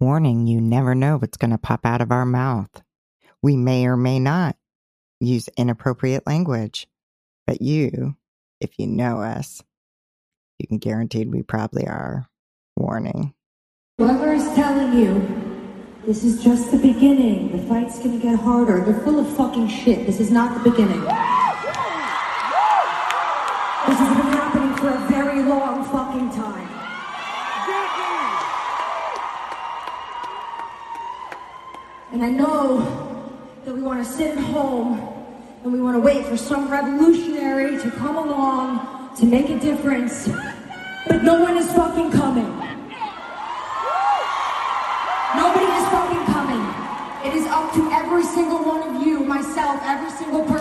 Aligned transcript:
Warning 0.00 0.46
you 0.46 0.62
never 0.62 0.94
know 0.94 1.18
what's 1.18 1.36
going 1.36 1.50
to 1.50 1.58
pop 1.58 1.84
out 1.84 2.00
of 2.00 2.10
our 2.10 2.24
mouth. 2.24 2.70
We 3.42 3.58
may 3.58 3.84
or 3.84 3.98
may 3.98 4.18
not 4.18 4.56
use 5.20 5.50
inappropriate 5.58 6.26
language, 6.26 6.88
but 7.46 7.60
you, 7.60 8.16
if 8.62 8.78
you 8.78 8.86
know 8.86 9.20
us, 9.20 9.62
you 10.58 10.66
can 10.66 10.78
guarantee 10.78 11.26
we 11.26 11.42
probably 11.42 11.86
are. 11.86 12.26
Warning. 12.76 13.34
Whoever 13.98 14.32
is 14.32 14.44
telling 14.54 14.98
you 14.98 15.60
this 16.06 16.24
is 16.24 16.42
just 16.42 16.70
the 16.70 16.78
beginning, 16.78 17.52
the 17.52 17.62
fight's 17.68 17.98
gonna 17.98 18.18
get 18.18 18.38
harder, 18.38 18.82
they're 18.82 19.04
full 19.04 19.18
of 19.18 19.36
fucking 19.36 19.68
shit. 19.68 20.06
This 20.06 20.18
is 20.18 20.30
not 20.30 20.64
the 20.64 20.70
beginning. 20.70 21.04
And 32.12 32.24
I 32.24 32.30
know 32.30 32.78
that 33.64 33.72
we 33.72 33.82
want 33.82 34.04
to 34.04 34.12
sit 34.12 34.36
at 34.36 34.38
home 34.38 34.98
and 35.62 35.72
we 35.72 35.80
want 35.80 35.94
to 35.94 36.00
wait 36.00 36.26
for 36.26 36.36
some 36.36 36.68
revolutionary 36.68 37.78
to 37.78 37.90
come 37.92 38.16
along 38.16 39.14
to 39.16 39.26
make 39.26 39.48
a 39.48 39.58
difference. 39.60 40.28
But 41.06 41.22
no 41.22 41.40
one 41.40 41.56
is 41.56 41.72
fucking 41.72 42.10
coming. 42.10 42.50
Nobody 45.36 45.66
is 45.66 45.86
fucking 45.88 46.24
coming. 46.34 46.64
It 47.24 47.36
is 47.36 47.46
up 47.46 47.72
to 47.74 47.90
every 47.92 48.24
single 48.24 48.64
one 48.64 48.82
of 48.82 49.06
you, 49.06 49.20
myself, 49.20 49.80
every 49.84 50.10
single 50.10 50.44
person 50.44 50.59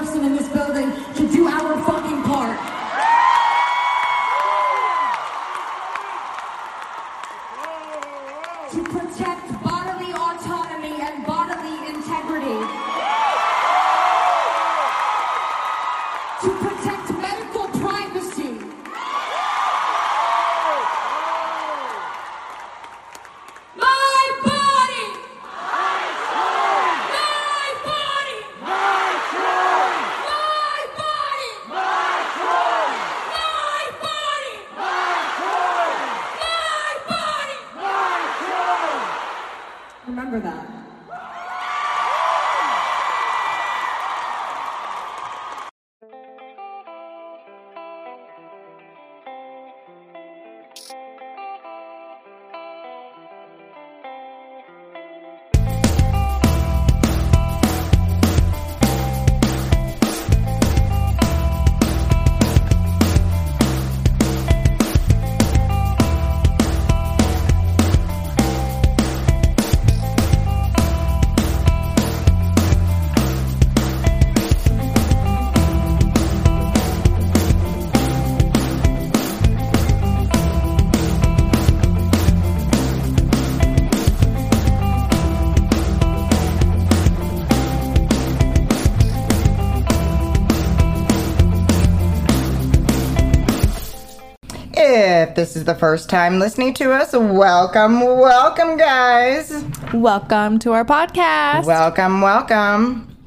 this 95.49 95.55
is 95.55 95.65
the 95.65 95.73
first 95.73 96.11
time 96.11 96.37
listening 96.37 96.75
to 96.75 96.91
us, 96.91 97.11
welcome, 97.11 98.01
welcome, 98.01 98.77
guys. 98.77 99.65
Welcome 99.95 100.59
to 100.59 100.73
our 100.73 100.85
podcast. 100.85 101.65
Welcome, 101.65 102.21
welcome. 102.21 103.17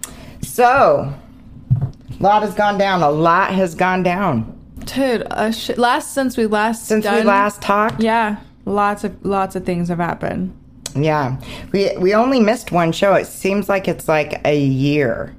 So, 0.41 1.13
a 1.81 2.23
lot 2.23 2.43
has 2.43 2.55
gone 2.55 2.79
down. 2.79 3.03
A 3.03 3.11
lot 3.11 3.51
has 3.51 3.75
gone 3.75 4.05
down 4.05 4.57
Dude, 4.85 5.27
uh, 5.33 5.51
sh- 5.51 5.77
last 5.77 6.15
since 6.15 6.37
we 6.37 6.47
last 6.47 6.87
since 6.87 7.05
we 7.05 7.23
last 7.23 7.61
talked. 7.61 8.01
Yeah, 8.01 8.37
lots 8.67 9.03
of 9.03 9.25
lots 9.27 9.57
of 9.57 9.67
things 9.67 9.89
have 9.89 9.99
happened. 9.99 10.57
Yeah, 10.95 11.41
we 11.73 11.91
we 11.99 12.15
only 12.15 12.39
missed 12.39 12.71
one 12.71 12.93
show. 12.93 13.15
It 13.15 13.27
seems 13.27 13.69
like 13.69 13.89
it's 13.89 14.07
like 14.07 14.41
a 14.47 14.57
year. 14.57 15.35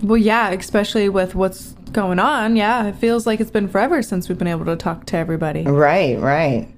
Well, 0.00 0.16
yeah, 0.16 0.50
especially 0.50 1.08
with 1.08 1.34
what's 1.34 1.74
going 1.92 2.18
on. 2.18 2.56
Yeah, 2.56 2.86
it 2.86 2.96
feels 2.96 3.26
like 3.26 3.40
it's 3.40 3.50
been 3.50 3.68
forever 3.68 4.02
since 4.02 4.28
we've 4.28 4.38
been 4.38 4.48
able 4.48 4.64
to 4.66 4.76
talk 4.76 5.06
to 5.06 5.16
everybody. 5.16 5.64
Right, 5.64 6.18
right. 6.18 6.68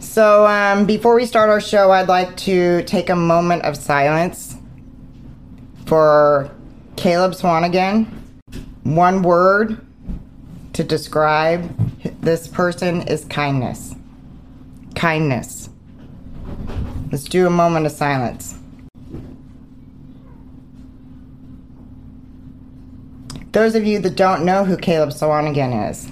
So, 0.00 0.46
um, 0.46 0.84
before 0.84 1.14
we 1.14 1.26
start 1.26 1.50
our 1.50 1.60
show, 1.60 1.90
I'd 1.90 2.08
like 2.08 2.36
to 2.38 2.82
take 2.84 3.08
a 3.08 3.16
moment 3.16 3.62
of 3.62 3.76
silence 3.76 4.56
for 5.86 6.50
Caleb 6.96 7.32
Swanigan. 7.32 8.06
One 8.82 9.22
word 9.22 9.84
to 10.74 10.84
describe 10.84 11.74
this 12.20 12.48
person 12.48 13.02
is 13.02 13.24
kindness. 13.26 13.94
Kindness. 14.94 15.70
Let's 17.10 17.24
do 17.24 17.46
a 17.46 17.50
moment 17.50 17.86
of 17.86 17.92
silence. 17.92 18.56
Those 23.54 23.76
of 23.76 23.86
you 23.86 24.00
that 24.00 24.16
don't 24.16 24.44
know 24.44 24.64
who 24.64 24.76
Caleb 24.76 25.10
Swanigan 25.10 25.88
is, 25.88 26.10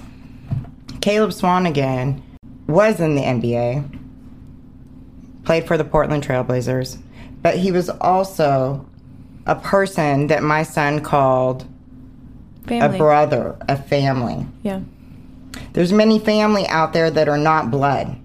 Caleb 1.01 1.31
Swanigan 1.31 2.21
was 2.67 3.01
in 3.01 3.15
the 3.15 3.21
NBA, 3.21 3.99
played 5.43 5.67
for 5.67 5.77
the 5.77 5.83
Portland 5.83 6.23
Trailblazers, 6.25 6.99
but 7.41 7.57
he 7.57 7.73
was 7.73 7.89
also 7.89 8.87
a 9.45 9.55
person 9.55 10.27
that 10.27 10.41
my 10.41 10.63
son 10.63 11.01
called 11.01 11.67
Family. 12.65 12.95
a 12.95 12.97
brother, 12.97 13.57
a 13.67 13.75
family. 13.75 14.45
yeah. 14.61 14.79
There's 15.73 15.91
many 15.91 16.19
family 16.19 16.65
out 16.67 16.93
there 16.93 17.11
that 17.11 17.27
are 17.27 17.37
not 17.37 17.69
blood. 17.69 18.15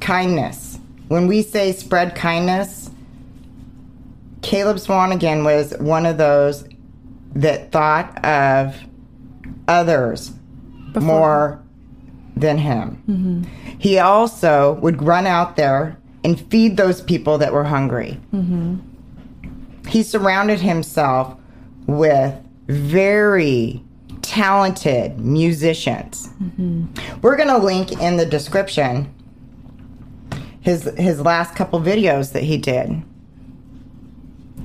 Kindness. 0.00 0.80
When 1.06 1.28
we 1.28 1.42
say 1.42 1.70
spread 1.70 2.16
kindness, 2.16 2.90
Caleb 4.42 4.78
Swanigan 4.78 5.44
was 5.44 5.72
one 5.78 6.04
of 6.04 6.18
those 6.18 6.64
that 7.34 7.70
thought 7.72 8.24
of 8.24 8.76
others 9.66 10.32
more 10.94 11.62
than 12.36 12.58
him. 12.58 13.02
Mm-hmm. 13.08 13.76
He 13.78 13.98
also 13.98 14.74
would 14.74 15.02
run 15.02 15.26
out 15.26 15.56
there 15.56 15.98
and 16.24 16.40
feed 16.50 16.76
those 16.76 17.00
people 17.00 17.38
that 17.38 17.52
were 17.52 17.64
hungry. 17.64 18.20
Mm-hmm. 18.32 18.76
He 19.88 20.02
surrounded 20.02 20.60
himself 20.60 21.36
with 21.86 22.34
very 22.66 23.82
talented 24.22 25.18
musicians. 25.18 26.28
Mm-hmm. 26.42 27.20
We're 27.22 27.36
going 27.36 27.48
to 27.48 27.58
link 27.58 27.92
in 27.92 28.16
the 28.16 28.26
description 28.26 29.14
his 30.60 30.84
his 30.98 31.20
last 31.20 31.54
couple 31.54 31.80
videos 31.80 32.32
that 32.32 32.42
he 32.42 32.58
did. 32.58 33.02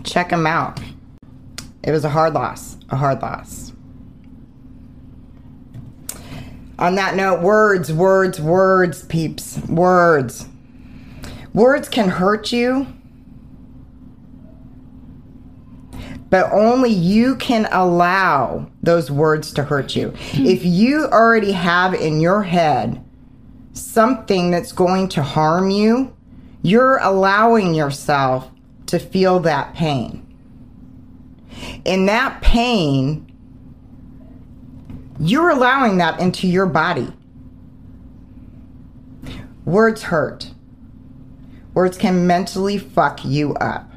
Check 0.04 0.32
him 0.32 0.46
out. 0.46 0.82
It 1.84 1.92
was 1.92 2.06
a 2.06 2.10
hard 2.10 2.34
loss, 2.34 2.78
a 2.90 2.96
hard 2.96 3.22
loss. 3.22 3.74
On 6.80 6.96
that 6.96 7.16
note, 7.16 7.42
words, 7.42 7.92
words, 7.94 8.42
words, 8.42 9.04
peeps, 9.06 9.58
words. 9.68 10.48
Words 11.54 11.88
can 11.88 12.10
hurt 12.10 12.52
you, 12.52 12.88
but 16.30 16.52
only 16.52 16.90
you 16.90 17.36
can 17.36 17.68
allow 17.72 18.68
those 18.82 19.12
words 19.12 19.54
to 19.54 19.64
hurt 19.64 19.96
you. 19.96 20.10
Hmm. 20.10 20.46
if 20.48 20.66
you 20.66 21.06
already 21.06 21.52
have 21.52 21.94
in 21.94 22.20
your 22.20 22.42
head 22.42 23.04
something 23.74 24.50
that's 24.50 24.72
going 24.72 25.10
to 25.10 25.22
harm 25.22 25.70
you, 25.70 26.16
you're 26.64 26.98
allowing 26.98 27.76
yourself 27.76 28.50
to 28.88 28.98
feel 28.98 29.40
that 29.42 29.76
pain. 29.76 30.23
And 31.86 32.08
that 32.08 32.42
pain, 32.42 33.30
you're 35.20 35.50
allowing 35.50 35.98
that 35.98 36.20
into 36.20 36.48
your 36.48 36.66
body. 36.66 37.12
Words 39.66 40.04
hurt. 40.04 40.52
Words 41.74 41.98
can 41.98 42.28
mentally 42.28 42.78
fuck 42.78 43.24
you 43.26 43.54
up. 43.56 43.90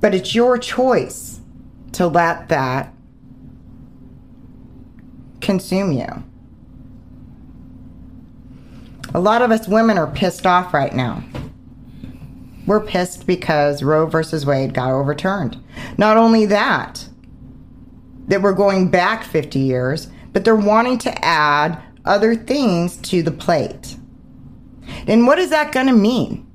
But 0.00 0.14
it's 0.14 0.34
your 0.34 0.58
choice 0.58 1.40
to 1.92 2.06
let 2.06 2.48
that 2.48 2.92
consume 5.40 5.92
you. 5.92 6.06
A 9.14 9.20
lot 9.20 9.40
of 9.40 9.50
us 9.50 9.66
women 9.66 9.96
are 9.96 10.06
pissed 10.08 10.46
off 10.46 10.74
right 10.74 10.94
now. 10.94 11.24
We're 12.66 12.80
pissed 12.80 13.26
because 13.26 13.82
Roe 13.82 14.06
versus 14.06 14.44
Wade 14.44 14.74
got 14.74 14.90
overturned. 14.90 15.62
Not 15.96 16.16
only 16.16 16.46
that, 16.46 17.08
that 18.26 18.42
we're 18.42 18.54
going 18.54 18.90
back 18.90 19.24
50 19.24 19.58
years, 19.58 20.08
but 20.32 20.44
they're 20.44 20.56
wanting 20.56 20.98
to 20.98 21.24
add 21.24 21.80
other 22.04 22.34
things 22.34 22.96
to 22.98 23.22
the 23.22 23.30
plate. 23.30 23.96
And 25.06 25.26
what 25.26 25.38
is 25.38 25.50
that 25.50 25.72
going 25.72 25.86
to 25.86 25.92
mean? 25.92 26.46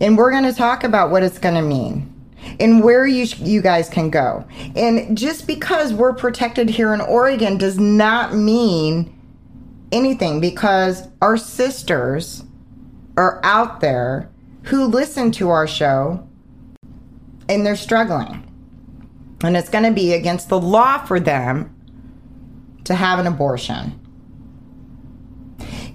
And 0.00 0.16
we're 0.16 0.30
going 0.30 0.44
to 0.44 0.52
talk 0.52 0.82
about 0.82 1.10
what 1.10 1.22
it's 1.22 1.38
going 1.38 1.54
to 1.54 1.62
mean 1.62 2.06
and 2.58 2.82
where 2.82 3.06
you 3.06 3.26
you 3.38 3.60
guys 3.60 3.88
can 3.88 4.10
go. 4.10 4.46
And 4.74 5.16
just 5.16 5.46
because 5.46 5.92
we're 5.92 6.14
protected 6.14 6.70
here 6.70 6.94
in 6.94 7.00
Oregon 7.00 7.58
does 7.58 7.78
not 7.78 8.34
mean 8.34 9.16
anything 9.92 10.40
because 10.40 11.08
our 11.20 11.36
sisters 11.36 12.44
are 13.20 13.38
out 13.44 13.80
there 13.80 14.30
who 14.62 14.86
listen 14.86 15.30
to 15.30 15.50
our 15.50 15.66
show 15.66 16.26
and 17.50 17.66
they're 17.66 17.76
struggling. 17.76 18.46
And 19.42 19.58
it's 19.58 19.68
going 19.68 19.84
to 19.84 19.90
be 19.90 20.14
against 20.14 20.48
the 20.48 20.58
law 20.58 21.04
for 21.04 21.20
them 21.20 21.76
to 22.84 22.94
have 22.94 23.18
an 23.18 23.26
abortion. 23.26 24.00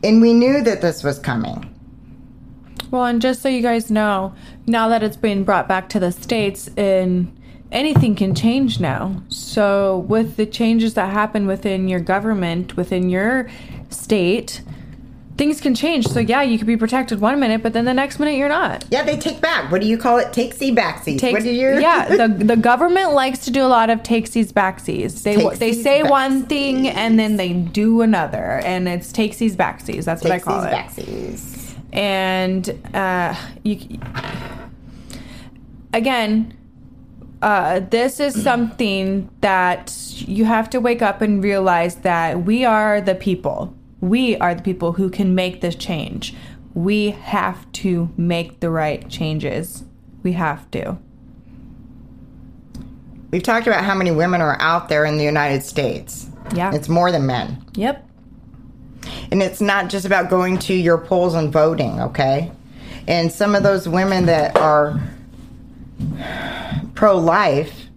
And 0.04 0.22
we 0.22 0.34
knew 0.34 0.62
that 0.62 0.82
this 0.82 1.04
was 1.04 1.18
coming. 1.18 1.72
Well, 2.92 3.06
and 3.06 3.20
just 3.20 3.42
so 3.42 3.50
you 3.50 3.64
guys 3.64 3.90
know, 3.90 4.36
now 4.68 4.88
that 4.90 5.02
it's 5.02 5.18
been 5.18 5.44
brought 5.44 5.68
back 5.68 5.90
to 5.90 6.00
the 6.00 6.12
states, 6.12 6.70
and 6.78 7.36
anything 7.72 8.16
can 8.16 8.36
change 8.36 8.80
now. 8.80 9.24
So, 9.30 10.06
with 10.08 10.36
the 10.38 10.46
changes 10.46 10.94
that 10.94 11.12
happen 11.12 11.48
within 11.48 11.88
your 11.88 12.00
government, 12.00 12.78
within 12.78 13.10
your 13.10 13.50
state, 13.90 14.62
things 15.38 15.60
can 15.60 15.76
change. 15.76 16.08
So, 16.08 16.20
yeah, 16.20 16.42
you 16.42 16.58
could 16.58 16.68
be 16.68 16.78
protected 16.78 17.20
one 17.20 17.40
minute, 17.40 17.62
but 17.62 17.74
then 17.74 17.86
the 17.86 17.94
next 17.94 18.20
minute 18.20 18.36
you're 18.36 18.50
not. 18.50 18.86
Yeah, 18.90 19.04
they 19.04 19.18
take 19.18 19.42
back. 19.42 19.72
What 19.72 19.82
do 19.82 19.88
you 19.88 19.98
call 19.98 20.18
it? 20.18 20.28
Takesy 20.28 20.76
backsies. 20.76 21.20
Takes, 21.20 21.34
what 21.34 21.44
do 21.44 21.52
you? 21.52 21.80
yeah, 21.80 22.08
the 22.28 22.28
the 22.28 22.56
government 22.56 23.14
likes 23.14 23.40
to 23.46 23.52
do 23.52 23.64
a 23.64 23.68
lot 23.68 23.90
of 23.90 24.00
takesies 24.04 24.52
backsies. 24.52 25.24
They 25.24 25.36
they 25.36 25.72
Takesies, 25.72 25.84
say 25.84 26.04
one 26.04 26.46
thing 26.46 26.88
and 26.88 27.20
then 27.20 27.38
they 27.38 27.54
do 27.54 28.02
another, 28.02 28.62
and 28.64 28.88
it's 28.88 29.12
takesies 29.12 29.56
backsies. 29.56 30.06
That's 30.06 30.24
what 30.24 30.32
I 30.32 30.40
call 30.40 30.64
it. 30.64 30.72
backsies. 30.72 31.76
and 31.92 32.70
uh, 32.96 33.36
you 33.64 34.00
again 35.94 36.54
uh, 37.42 37.80
this 37.80 38.20
is 38.20 38.42
something 38.42 39.30
that 39.42 39.94
you 40.18 40.46
have 40.46 40.70
to 40.72 40.80
wake 40.80 41.02
up 41.02 41.22
and 41.22 41.44
realize 41.44 41.98
that 41.98 42.44
we 42.44 42.66
are 42.66 43.02
the 43.02 43.14
people 43.14 43.76
we 44.10 44.38
are 44.38 44.54
the 44.54 44.62
people 44.62 44.94
who 44.94 45.10
can 45.10 45.34
make 45.36 45.62
this 45.62 45.76
change 45.76 46.36
we 46.74 47.12
have 47.12 47.72
to 47.72 48.10
make 48.18 48.60
the 48.60 48.70
right 48.70 49.10
changes 49.10 49.84
we 50.24 50.34
have 50.34 50.70
to 50.72 50.98
We've 53.32 53.44
talked 53.44 53.68
about 53.68 53.84
how 53.84 53.96
many 53.96 54.12
women 54.12 54.40
are 54.40 54.58
out 54.62 54.88
there 54.88 55.04
in 55.04 55.18
the 55.18 55.24
United 55.26 55.62
States. 55.62 56.30
yeah 56.54 56.74
It's 56.74 56.88
more 56.88 57.12
than 57.12 57.26
men. 57.26 57.66
yep 57.74 58.08
And 59.32 59.42
it's 59.42 59.60
not 59.60 59.90
just 59.90 60.06
about 60.06 60.30
going 60.30 60.58
to 60.60 60.74
your 60.74 60.98
polls 60.98 61.34
and 61.34 61.52
voting, 61.52 62.00
okay? 62.00 62.52
And 63.08 63.32
some 63.32 63.54
of 63.54 63.64
those 63.64 63.90
women 63.90 64.28
that 64.28 64.56
are 64.56 65.00
pro 66.94 67.18
life 67.18 67.88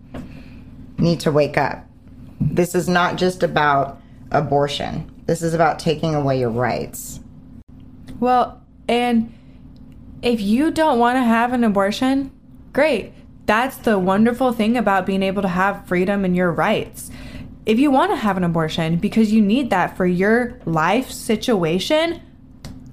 need 0.99 1.21
to 1.21 1.31
wake 1.31 1.57
up. 1.57 1.87
This 2.41 2.75
is 2.75 2.89
not 2.89 3.17
just 3.17 3.43
about 3.43 4.01
abortion, 4.33 5.09
this 5.29 5.43
is 5.43 5.53
about 5.53 5.79
taking 5.79 6.15
away 6.15 6.41
your 6.41 6.49
rights. 6.49 7.21
Well, 8.19 8.63
and 8.89 9.33
if 10.23 10.41
you 10.41 10.71
don't 10.71 10.99
want 10.99 11.17
to 11.17 11.23
have 11.23 11.53
an 11.53 11.65
abortion, 11.65 12.33
great. 12.73 13.13
That's 13.45 13.77
the 13.77 13.99
wonderful 13.99 14.53
thing 14.53 14.79
about 14.79 15.05
being 15.05 15.23
able 15.23 15.43
to 15.43 15.49
have 15.49 15.87
freedom 15.87 16.25
and 16.25 16.35
your 16.35 16.51
rights. 16.51 17.11
If 17.67 17.79
you 17.79 17.91
want 17.91 18.11
to 18.13 18.17
have 18.17 18.39
an 18.39 18.45
abortion 18.45 18.97
because 18.97 19.31
you 19.31 19.43
need 19.43 19.69
that 19.69 19.99
for 19.99 20.07
your 20.07 20.59
life 20.65 21.11
situation, 21.11 22.23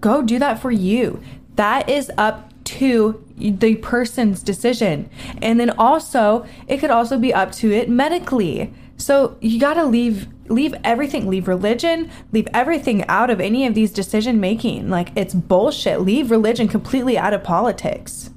go 0.02 0.22
do 0.22 0.38
that 0.38 0.60
for 0.60 0.72
you. 0.72 1.22
That 1.56 1.90
is 1.90 2.12
up 2.18 2.52
to 2.66 3.24
the 3.38 3.76
person's 3.76 4.44
decision. 4.44 5.10
And 5.42 5.58
then 5.58 5.70
also, 5.70 6.46
it 6.68 6.80
could 6.80 6.92
also 6.92 7.18
be 7.18 7.34
up 7.34 7.54
to 7.54 7.72
it 7.72 7.90
medically. 7.90 8.74
So 8.98 9.38
you 9.40 9.58
got 9.58 9.76
to 9.76 9.86
leave 9.86 10.28
leave 10.48 10.76
everything, 10.84 11.28
leave 11.28 11.48
religion, 11.48 12.10
leave 12.32 12.48
everything 12.54 13.04
out 13.08 13.30
of 13.30 13.40
any 13.40 13.66
of 13.66 13.74
these 13.76 13.92
decision 13.92 14.40
making. 14.40 14.90
Like 14.90 15.10
it's 15.16 15.34
bullshit. 15.34 16.02
Leave 16.02 16.32
religion 16.32 16.68
completely 16.68 17.18
out 17.18 17.34
of 17.34 17.44
politics. 17.44 18.30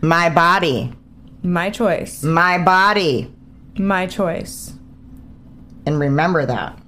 My 0.00 0.28
body, 0.28 0.92
My 1.42 1.70
choice. 1.70 2.22
my 2.22 2.58
body. 2.58 3.32
My 3.78 4.06
choice. 4.06 4.72
And 5.86 5.98
remember 5.98 6.44
that. 6.46 6.78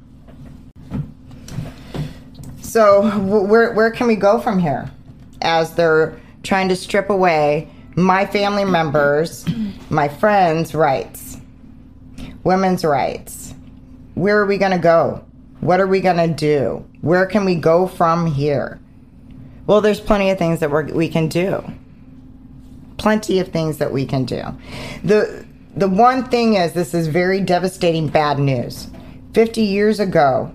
So, 2.61 3.03
wh- 3.03 3.49
where, 3.49 3.73
where 3.73 3.91
can 3.91 4.07
we 4.07 4.17
go 4.17 4.41
from 4.41 4.59
here? 4.59 4.91
As 5.41 5.75
they're 5.75 6.19
trying 6.43 6.69
to 6.69 6.77
strip 6.77 7.09
away 7.11 7.71
my 7.97 8.27
family 8.27 8.65
members, 8.65 9.45
my 9.91 10.09
friends' 10.09 10.75
rights, 10.75 11.39
women's 12.45 12.85
rights. 12.85 13.48
Where 14.19 14.41
are 14.41 14.47
we 14.47 14.59
going 14.59 14.73
to 14.73 14.79
go? 14.79 15.25
What 15.61 15.81
are 15.81 15.87
we 15.87 16.01
going 16.01 16.17
to 16.17 16.35
do? 16.35 16.85
Where 17.03 17.25
can 17.27 17.45
we 17.45 17.55
go 17.55 17.87
from 17.87 18.27
here? 18.27 18.81
Well, 19.67 19.81
there's 19.81 20.01
plenty 20.01 20.31
of 20.31 20.39
things 20.39 20.61
that 20.61 20.71
we're, 20.71 20.87
we 20.87 21.09
can 21.09 21.29
do. 21.29 21.63
Plenty 22.97 23.39
of 23.39 23.49
things 23.49 23.79
that 23.79 23.93
we 23.93 24.07
can 24.07 24.25
do. 24.25 24.43
The 25.05 25.47
the 25.77 25.89
one 25.89 26.25
thing 26.25 26.55
is 26.55 26.73
this 26.73 26.95
is 26.95 27.07
very 27.07 27.41
devastating 27.41 28.09
bad 28.09 28.41
news. 28.41 28.89
50 29.35 29.63
years 29.63 30.01
ago, 30.01 30.53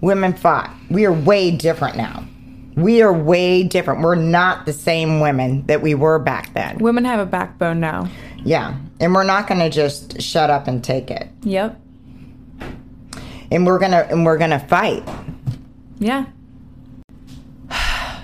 women 0.00 0.32
fought. 0.32 0.74
We 0.88 1.04
are 1.04 1.12
way 1.12 1.50
different 1.50 1.98
now. 1.98 2.26
We 2.76 3.02
are 3.02 3.12
way 3.12 3.62
different. 3.62 4.00
We're 4.00 4.14
not 4.14 4.64
the 4.64 4.72
same 4.72 5.20
women 5.20 5.66
that 5.66 5.82
we 5.82 5.94
were 5.94 6.18
back 6.18 6.54
then. 6.54 6.78
Women 6.78 7.04
have 7.04 7.20
a 7.20 7.26
backbone 7.26 7.80
now. 7.80 8.08
Yeah. 8.42 8.78
And 9.00 9.14
we're 9.14 9.24
not 9.24 9.46
going 9.46 9.60
to 9.60 9.68
just 9.68 10.22
shut 10.22 10.48
up 10.48 10.66
and 10.68 10.82
take 10.82 11.10
it. 11.10 11.28
Yep. 11.42 11.78
And 13.50 13.66
we're 13.66 13.78
to 13.92 14.08
and 14.10 14.24
we're 14.24 14.38
to 14.50 14.58
fight. 14.58 15.06
Yeah. 15.98 16.26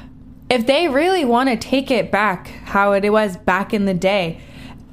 If 0.50 0.67
they 0.67 0.87
really 0.87 1.25
want 1.25 1.49
to 1.49 1.57
take 1.57 1.91
it 1.91 2.11
back 2.11 2.49
how 2.64 2.93
it 2.93 3.09
was 3.11 3.38
back 3.38 3.73
in 3.73 3.87
the 3.87 3.95
day, 3.95 4.38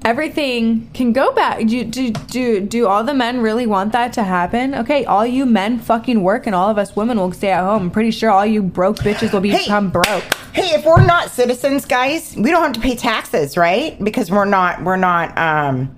everything 0.05 0.89
can 0.93 1.11
go 1.11 1.33
back. 1.33 1.65
Do, 1.67 1.83
do, 1.83 2.11
do, 2.11 2.61
do 2.61 2.87
all 2.87 3.03
the 3.03 3.13
men 3.13 3.41
really 3.41 3.67
want 3.67 3.91
that 3.91 4.13
to 4.13 4.23
happen? 4.23 4.73
Okay, 4.73 5.03
all 5.03 5.25
you 5.25 5.45
men 5.45 5.77
fucking 5.77 6.23
work 6.23 6.45
and 6.45 6.55
all 6.55 6.69
of 6.69 6.77
us 6.77 6.95
women 6.95 7.17
will 7.17 7.33
stay 7.33 7.51
at 7.51 7.61
home. 7.61 7.83
I'm 7.83 7.91
pretty 7.91 8.11
sure 8.11 8.29
all 8.29 8.45
you 8.45 8.63
broke 8.63 8.99
bitches 8.99 9.33
will 9.33 9.41
be 9.41 9.49
Hey. 9.49 9.63
become 9.65 9.89
broke. 9.89 10.23
Hey, 10.53 10.75
if 10.75 10.85
we're 10.85 11.05
not 11.05 11.29
citizens, 11.29 11.83
guys, 11.85 12.35
we 12.37 12.51
don't 12.51 12.63
have 12.63 12.71
to 12.73 12.79
pay 12.79 12.95
taxes, 12.95 13.57
right? 13.57 14.01
Because 14.01 14.31
we're 14.31 14.45
not 14.45 14.81
we're 14.83 14.95
not 14.95 15.37
um 15.37 15.93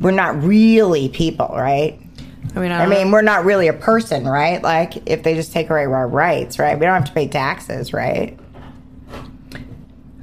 we're 0.00 0.12
not 0.12 0.42
really 0.42 1.10
people, 1.10 1.48
right? 1.54 2.00
I 2.56 2.60
mean, 2.60 2.70
I, 2.72 2.84
I 2.84 2.86
mean, 2.86 3.10
we're 3.10 3.22
not 3.22 3.44
really 3.44 3.68
a 3.68 3.72
person, 3.72 4.26
right? 4.26 4.62
Like, 4.62 5.08
if 5.08 5.22
they 5.22 5.34
just 5.34 5.52
take 5.52 5.70
away 5.70 5.84
our 5.84 6.06
rights, 6.08 6.58
right? 6.58 6.78
We 6.78 6.86
don't 6.86 6.94
have 6.94 7.04
to 7.06 7.12
pay 7.12 7.26
taxes, 7.28 7.92
right? 7.92 8.38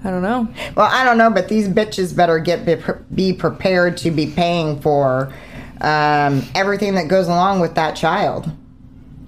I 0.03 0.09
don't 0.09 0.21
know. 0.23 0.47
Well, 0.75 0.89
I 0.91 1.03
don't 1.03 1.17
know, 1.17 1.29
but 1.29 1.47
these 1.47 1.67
bitches 1.69 2.15
better 2.15 2.39
get 2.39 2.65
be, 2.65 2.75
be 3.13 3.33
prepared 3.33 3.97
to 3.97 4.11
be 4.11 4.27
paying 4.27 4.81
for 4.81 5.31
um, 5.79 6.43
everything 6.55 6.95
that 6.95 7.07
goes 7.07 7.27
along 7.27 7.59
with 7.59 7.75
that 7.75 7.95
child. 7.95 8.49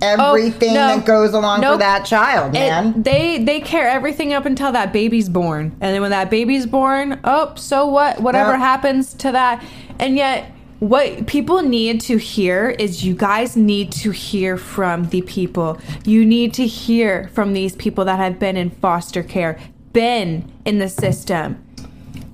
Everything 0.02 0.72
Oh, 0.72 0.74
no. 0.74 0.88
that 0.98 1.06
goes 1.06 1.34
along 1.34 1.62
Nope. 1.62 1.74
for 1.76 1.78
that 1.80 2.06
child, 2.06 2.50
It- 2.56 2.60
man. 2.60 3.04
they 3.04 3.38
they 3.42 3.62
care 3.62 3.88
everything 3.88 4.34
up 4.34 4.46
until 4.46 4.72
that 4.74 4.92
baby's 4.92 5.30
born, 5.30 5.72
and 5.80 5.94
then 5.94 6.02
when 6.02 6.12
that 6.12 6.30
baby's 6.30 6.66
born, 6.66 7.20
oh, 7.24 7.54
so 7.56 7.86
what? 7.86 8.20
Whatever 8.20 8.52
Yep. 8.52 8.60
happens 8.60 9.14
to 9.16 9.32
that, 9.32 9.64
and 10.00 10.18
yet 10.18 10.52
what 10.84 11.28
people 11.28 11.62
need 11.62 12.02
to 12.02 12.18
hear 12.18 12.72
is 12.72 13.06
you 13.06 13.16
guys 13.16 13.56
need 13.56 13.90
to 13.94 14.12
hear 14.12 14.58
from 14.58 15.08
the 15.10 15.22
people. 15.22 15.80
You 16.04 16.26
need 16.26 16.54
to 16.56 16.68
hear 16.68 17.30
from 17.30 17.54
these 17.54 17.74
people 17.78 18.04
that 18.04 18.20
have 18.20 18.38
been 18.38 18.58
in 18.58 18.70
foster 18.70 19.24
care, 19.24 19.58
been 19.94 20.52
in 20.66 20.80
the 20.80 20.90
system. 20.90 21.64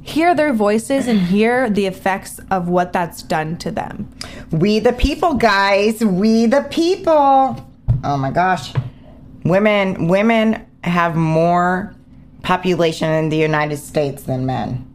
Hear 0.01 0.33
their 0.33 0.51
voices 0.51 1.07
and 1.07 1.19
hear 1.19 1.69
the 1.69 1.85
effects 1.85 2.39
of 2.49 2.67
what 2.67 2.91
that's 2.91 3.21
done 3.21 3.57
to 3.57 3.69
them. 3.69 4.09
we 4.49 4.79
the 4.79 4.93
people, 4.93 5.35
guys. 5.35 6.03
We 6.03 6.47
the 6.47 6.65
people. 6.71 7.63
Oh 8.03 8.17
my 8.17 8.31
gosh. 8.31 8.73
Women 9.43 10.07
women 10.07 10.65
have 10.83 11.15
more 11.15 11.95
population 12.41 13.11
in 13.11 13.29
the 13.29 13.37
United 13.37 13.77
States 13.77 14.23
than 14.23 14.47
men. 14.47 14.88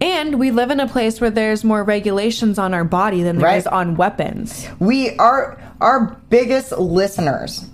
And 0.00 0.38
we 0.38 0.50
live 0.50 0.70
in 0.70 0.80
a 0.80 0.88
place 0.88 1.20
where 1.20 1.30
there's 1.30 1.62
more 1.64 1.84
regulations 1.84 2.58
on 2.58 2.72
our 2.72 2.84
body 2.84 3.22
than 3.22 3.36
there 3.36 3.46
Right. 3.48 3.58
is 3.58 3.66
on 3.66 3.96
weapons. 3.96 4.66
We 4.78 5.16
are 5.18 5.58
our 5.80 6.16
biggest 6.30 6.72
listeners, 6.78 7.66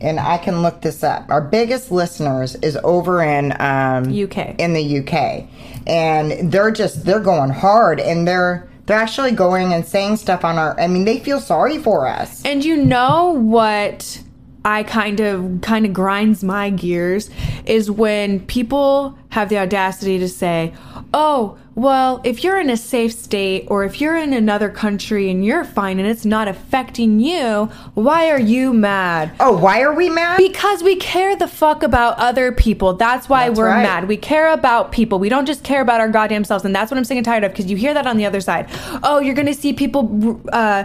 and 0.00 0.20
I 0.20 0.38
can 0.38 0.62
look 0.62 0.80
this 0.82 1.02
up. 1.02 1.26
Our 1.28 1.40
biggest 1.40 1.90
listeners 1.90 2.54
is 2.56 2.78
over 2.84 3.22
in 3.22 3.52
um, 3.60 4.04
UK. 4.12 4.54
in 4.58 4.74
the 4.74 4.98
UK, 5.00 5.48
and 5.88 6.52
they're 6.52 6.70
just 6.70 7.04
they're 7.04 7.18
going 7.20 7.50
hard, 7.50 7.98
and 8.00 8.28
they're 8.28 8.68
they're 8.86 8.98
actually 8.98 9.32
going 9.32 9.72
and 9.72 9.84
saying 9.84 10.16
stuff 10.18 10.44
on 10.44 10.58
our. 10.58 10.78
I 10.78 10.86
mean, 10.86 11.04
they 11.04 11.18
feel 11.18 11.40
sorry 11.40 11.78
for 11.78 12.06
us. 12.06 12.44
And 12.44 12.64
you 12.64 12.76
know 12.76 13.32
what 13.32 14.22
I 14.66 14.82
kind 14.82 15.20
of 15.20 15.60
kind 15.62 15.86
of 15.86 15.92
grinds 15.92 16.42
my 16.42 16.70
gears 16.70 17.30
is 17.66 17.88
when 17.88 18.40
people 18.46 19.16
have 19.28 19.48
the 19.48 19.58
audacity 19.58 20.18
to 20.18 20.28
say, 20.28 20.74
"Oh, 21.14 21.56
well, 21.76 22.20
if 22.24 22.42
you're 22.42 22.58
in 22.58 22.68
a 22.68 22.76
safe 22.76 23.12
state 23.12 23.66
or 23.68 23.84
if 23.84 24.00
you're 24.00 24.16
in 24.16 24.32
another 24.32 24.68
country 24.68 25.30
and 25.30 25.44
you're 25.44 25.62
fine 25.62 26.00
and 26.00 26.08
it's 26.08 26.24
not 26.24 26.48
affecting 26.48 27.20
you, 27.20 27.66
why 27.94 28.28
are 28.28 28.40
you 28.40 28.72
mad?" 28.72 29.30
Oh, 29.38 29.56
why 29.56 29.82
are 29.82 29.94
we 29.94 30.10
mad? 30.10 30.38
Because 30.38 30.82
we 30.82 30.96
care 30.96 31.36
the 31.36 31.46
fuck 31.46 31.84
about 31.84 32.18
other 32.18 32.50
people. 32.50 32.94
That's 32.94 33.28
why 33.28 33.46
That's 33.46 33.58
we're 33.58 33.68
right. 33.68 33.82
mad. 33.84 34.08
We 34.08 34.16
care 34.16 34.52
about 34.52 34.90
people. 34.90 35.20
We 35.20 35.28
don't 35.28 35.46
just 35.46 35.62
care 35.62 35.80
about 35.80 36.00
our 36.00 36.08
goddamn 36.08 36.42
selves. 36.42 36.64
And 36.64 36.74
that's 36.74 36.90
what 36.90 36.98
I'm 36.98 37.04
sick 37.04 37.16
and 37.16 37.24
tired 37.24 37.44
of 37.44 37.52
because 37.52 37.66
you 37.70 37.76
hear 37.76 37.94
that 37.94 38.08
on 38.08 38.16
the 38.16 38.26
other 38.26 38.40
side. 38.40 38.66
Oh, 39.04 39.20
you're 39.20 39.34
going 39.36 39.46
to 39.46 39.54
see 39.54 39.72
people 39.72 40.40
uh, 40.52 40.82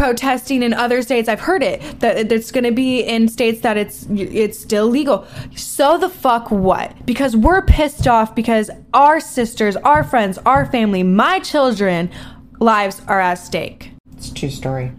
protesting 0.00 0.62
in 0.62 0.72
other 0.72 1.02
states. 1.02 1.28
I've 1.28 1.40
heard 1.40 1.62
it 1.62 2.00
that 2.00 2.32
it's 2.32 2.50
going 2.50 2.64
to 2.64 2.72
be 2.72 3.00
in 3.00 3.28
states 3.28 3.60
that 3.60 3.76
it's 3.76 4.06
it's 4.10 4.58
still 4.58 4.86
legal. 4.86 5.26
So 5.54 5.98
the 5.98 6.08
fuck 6.08 6.50
what? 6.50 7.04
Because 7.04 7.36
we're 7.36 7.62
pissed 7.62 8.08
off 8.08 8.34
because 8.34 8.70
our 8.94 9.20
sisters, 9.20 9.76
our 9.76 10.02
friends, 10.02 10.38
our 10.46 10.64
family, 10.64 11.02
my 11.02 11.38
children 11.40 12.10
lives 12.58 13.02
are 13.08 13.20
at 13.20 13.34
stake 13.34 13.90
it's 14.20 14.30
a 14.30 14.34
true 14.34 14.50
story. 14.50 14.92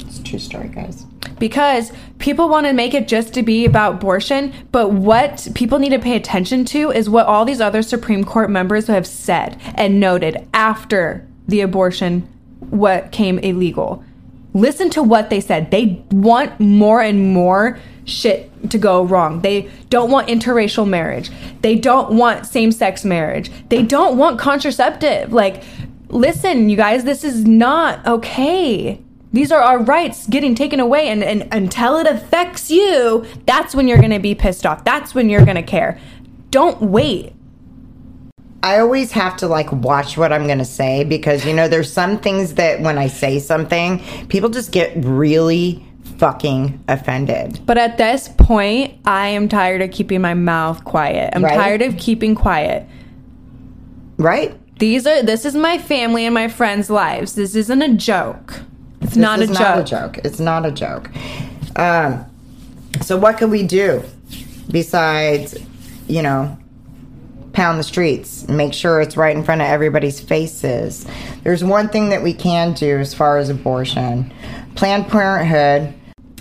It's 0.00 0.18
a 0.18 0.22
true 0.24 0.40
story, 0.40 0.66
guys. 0.68 1.04
because 1.38 1.92
people 2.18 2.48
want 2.48 2.66
to 2.66 2.72
make 2.72 2.92
it 2.92 3.06
just 3.06 3.32
to 3.34 3.42
be 3.44 3.64
about 3.64 3.94
abortion, 3.94 4.52
but 4.72 4.90
what 4.90 5.46
people 5.54 5.78
need 5.78 5.90
to 5.90 5.98
pay 6.00 6.16
attention 6.16 6.64
to 6.64 6.90
is 6.90 7.08
what 7.08 7.26
all 7.26 7.44
these 7.44 7.60
other 7.60 7.82
Supreme 7.82 8.24
Court 8.24 8.50
members 8.50 8.88
have 8.88 9.06
said 9.06 9.60
and 9.76 10.00
noted 10.00 10.48
after 10.52 11.24
the 11.46 11.60
abortion 11.60 12.22
what 12.58 13.12
came 13.12 13.38
illegal. 13.38 14.04
Listen 14.54 14.88
to 14.90 15.02
what 15.02 15.30
they 15.30 15.40
said. 15.40 15.70
They 15.70 16.02
want 16.10 16.58
more 16.58 17.02
and 17.02 17.32
more 17.34 17.78
shit 18.06 18.70
to 18.70 18.78
go 18.78 19.04
wrong. 19.04 19.40
They 19.40 19.70
don't 19.90 20.10
want 20.10 20.28
interracial 20.28 20.88
marriage. 20.88 21.30
They 21.60 21.74
don't 21.74 22.16
want 22.16 22.46
same-sex 22.46 23.04
marriage. 23.04 23.50
They 23.68 23.82
don't 23.82 24.16
want 24.16 24.38
contraceptive. 24.38 25.32
Like 25.32 25.62
listen, 26.14 26.68
you 26.68 26.76
guys, 26.76 27.04
this 27.04 27.24
is 27.24 27.44
not 27.44 28.06
okay. 28.06 29.00
These 29.32 29.50
are 29.50 29.60
our 29.60 29.82
rights 29.82 30.26
getting 30.28 30.54
taken 30.54 30.78
away, 30.78 31.08
and, 31.08 31.24
and 31.24 31.48
until 31.52 31.96
it 31.96 32.06
affects 32.06 32.70
you, 32.70 33.26
that's 33.46 33.74
when 33.74 33.88
you're 33.88 34.00
gonna 34.00 34.20
be 34.20 34.34
pissed 34.34 34.64
off. 34.64 34.84
That's 34.84 35.14
when 35.14 35.28
you're 35.28 35.44
gonna 35.44 35.62
care. 35.62 35.98
Don't 36.50 36.80
wait. 36.80 37.32
I 38.64 38.78
always 38.80 39.12
have 39.12 39.36
to 39.38 39.46
like 39.46 39.70
watch 39.70 40.16
what 40.16 40.32
I'm 40.32 40.46
going 40.46 40.58
to 40.58 40.64
say 40.64 41.04
because 41.04 41.44
you 41.44 41.52
know 41.52 41.68
there's 41.68 41.92
some 41.92 42.18
things 42.18 42.54
that 42.54 42.80
when 42.80 42.96
I 42.96 43.08
say 43.08 43.38
something, 43.38 44.02
people 44.28 44.48
just 44.48 44.72
get 44.72 44.92
really 45.04 45.84
fucking 46.16 46.82
offended. 46.88 47.60
But 47.66 47.76
at 47.76 47.98
this 47.98 48.28
point, 48.38 48.94
I 49.04 49.28
am 49.28 49.48
tired 49.50 49.82
of 49.82 49.90
keeping 49.90 50.22
my 50.22 50.32
mouth 50.32 50.82
quiet. 50.84 51.34
I'm 51.36 51.44
Right. 51.44 51.54
tired 51.54 51.82
of 51.82 51.98
keeping 51.98 52.34
quiet. 52.34 52.86
Right? 54.16 54.58
These 54.78 55.06
are 55.06 55.22
this 55.22 55.44
is 55.44 55.54
my 55.54 55.76
family 55.76 56.24
and 56.24 56.32
my 56.32 56.48
friends' 56.48 56.88
lives. 56.88 57.34
This 57.34 57.54
isn't 57.54 57.82
a 57.82 57.92
joke. 57.92 58.62
It's 59.02 59.16
not, 59.16 59.40
This 59.40 59.50
a 59.50 59.52
is 59.52 59.58
joke. 59.58 59.68
not 59.68 59.78
a 59.78 59.84
joke. 59.84 60.18
It's 60.24 60.40
not 60.40 60.64
a 60.64 60.70
joke. 60.70 61.10
Um, 61.76 62.24
so 63.02 63.18
what 63.18 63.36
can 63.36 63.50
we 63.50 63.62
do 63.62 64.02
besides, 64.70 65.54
you 66.08 66.22
know, 66.22 66.56
pound 67.54 67.78
the 67.78 67.84
streets, 67.84 68.46
make 68.48 68.74
sure 68.74 69.00
it's 69.00 69.16
right 69.16 69.34
in 69.34 69.42
front 69.42 69.62
of 69.62 69.68
everybody's 69.68 70.20
faces? 70.20 71.06
There's 71.42 71.64
one 71.64 71.88
thing 71.88 72.10
that 72.10 72.22
we 72.22 72.34
can 72.34 72.74
do 72.74 72.98
as 72.98 73.14
far 73.14 73.38
as 73.38 73.48
abortion. 73.48 74.32
Planned 74.74 75.08
Parenthood 75.08 75.94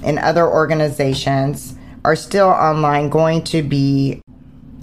and 0.03 0.19
other 0.19 0.45
organizations 0.45 1.75
are 2.03 2.15
still 2.15 2.49
online 2.49 3.09
going 3.09 3.43
to 3.45 3.61
be 3.61 4.21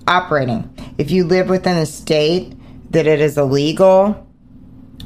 operating. 0.07 0.73
If 0.97 1.11
you 1.11 1.25
live 1.25 1.51
within 1.51 1.77
a 1.77 1.87
state 1.87 2.55
that 2.93 3.07
it 3.07 3.21
is 3.21 3.37
illegal, 3.37 4.27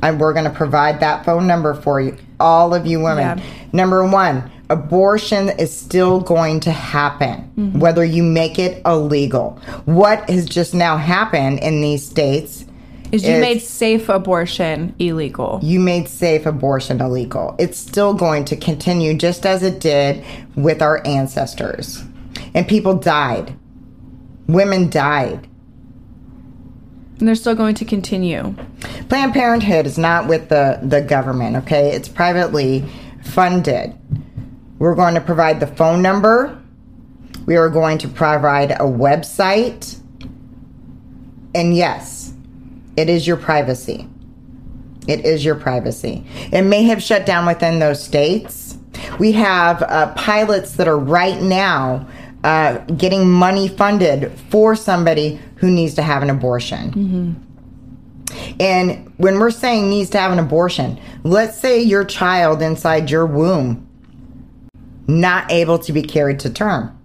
and 0.02 0.20
we're 0.20 0.32
going 0.32 0.44
to 0.44 0.50
provide 0.50 1.00
that 1.00 1.24
phone 1.24 1.46
number 1.46 1.74
for 1.74 2.00
you, 2.00 2.16
all 2.38 2.74
of 2.74 2.86
you 2.86 3.00
women. 3.00 3.38
Yeah. 3.38 3.44
Number 3.72 4.06
one, 4.06 4.50
abortion 4.70 5.50
is 5.50 5.76
still 5.76 6.20
going 6.20 6.60
to 6.60 6.70
happen, 6.72 7.50
Mm-hmm. 7.56 7.78
whether 7.78 8.04
you 8.04 8.22
make 8.22 8.58
it 8.58 8.82
illegal. 8.86 9.58
What 9.84 10.28
has 10.30 10.46
just 10.46 10.74
now 10.74 10.96
happened 10.96 11.60
in 11.60 11.80
these 11.80 12.04
states? 12.06 12.64
Is 13.12 13.24
you 13.24 13.34
is- 13.34 13.40
made 13.40 13.58
safe 13.62 14.08
abortion 14.08 14.94
illegal. 14.98 15.60
You 15.62 15.78
made 15.78 16.08
safe 16.08 16.46
abortion 16.46 17.00
illegal. 17.00 17.54
It's 17.58 17.78
still 17.78 18.12
going 18.14 18.44
to 18.46 18.56
continue 18.56 19.14
just 19.14 19.46
as 19.46 19.62
it 19.62 19.78
did 19.80 20.24
with 20.56 20.82
our 20.82 21.06
ancestors. 21.06 22.02
And 22.54 22.66
people 22.66 22.96
died. 22.96 23.54
Women 24.48 24.90
died. 24.90 25.46
And 27.20 27.28
they're 27.28 27.34
still 27.36 27.54
going 27.54 27.76
to 27.76 27.84
continue. 27.84 28.54
Planned 29.08 29.32
Parenthood 29.32 29.86
is 29.86 29.96
not 29.98 30.26
with 30.26 30.48
the, 30.48 30.80
the 30.82 31.00
government, 31.00 31.54
okay? 31.58 31.92
It's 31.94 32.08
privately 32.08 32.84
funded. 33.22 33.94
We're 34.78 34.94
going 34.94 35.14
to 35.14 35.20
provide 35.20 35.60
the 35.60 35.66
phone 35.66 36.02
number. 36.02 36.60
We 37.46 37.56
are 37.56 37.68
going 37.68 37.98
to 37.98 38.08
provide 38.08 38.72
a 38.72 38.78
website. 38.78 40.00
And 41.54 41.76
yes, 41.76 42.32
it 42.96 43.08
is 43.08 43.26
your 43.26 43.36
privacy. 43.36 44.08
It 45.06 45.24
is 45.24 45.44
your 45.44 45.54
privacy. 45.54 46.26
It 46.52 46.62
may 46.62 46.84
have 46.84 47.02
shut 47.02 47.26
down 47.26 47.46
within 47.46 47.78
those 47.78 48.02
states. 48.02 48.78
We 49.18 49.32
have 49.32 49.82
uh, 49.82 50.14
pilots 50.14 50.72
that 50.72 50.88
are 50.88 50.98
right 50.98 51.40
now 51.40 52.08
uh, 52.42 52.78
getting 52.78 53.30
money 53.30 53.68
funded 53.68 54.32
for 54.50 54.74
somebody 54.74 55.38
who 55.56 55.70
needs 55.70 55.94
to 55.94 56.02
have 56.02 56.22
an 56.22 56.30
abortion. 56.30 57.40
And 58.58 59.12
when 59.18 59.38
we're 59.38 59.50
saying 59.50 59.88
needs 59.88 60.10
to 60.10 60.18
have 60.18 60.32
an 60.32 60.38
abortion, 60.38 60.98
let's 61.22 61.58
say 61.58 61.82
your 61.82 62.04
child 62.04 62.62
inside 62.62 63.10
your 63.10 63.26
womb 63.26 63.83
not 65.06 65.50
able 65.50 65.78
to 65.78 65.92
be 65.92 66.02
carried 66.02 66.40
to 66.40 66.50
term 66.50 66.98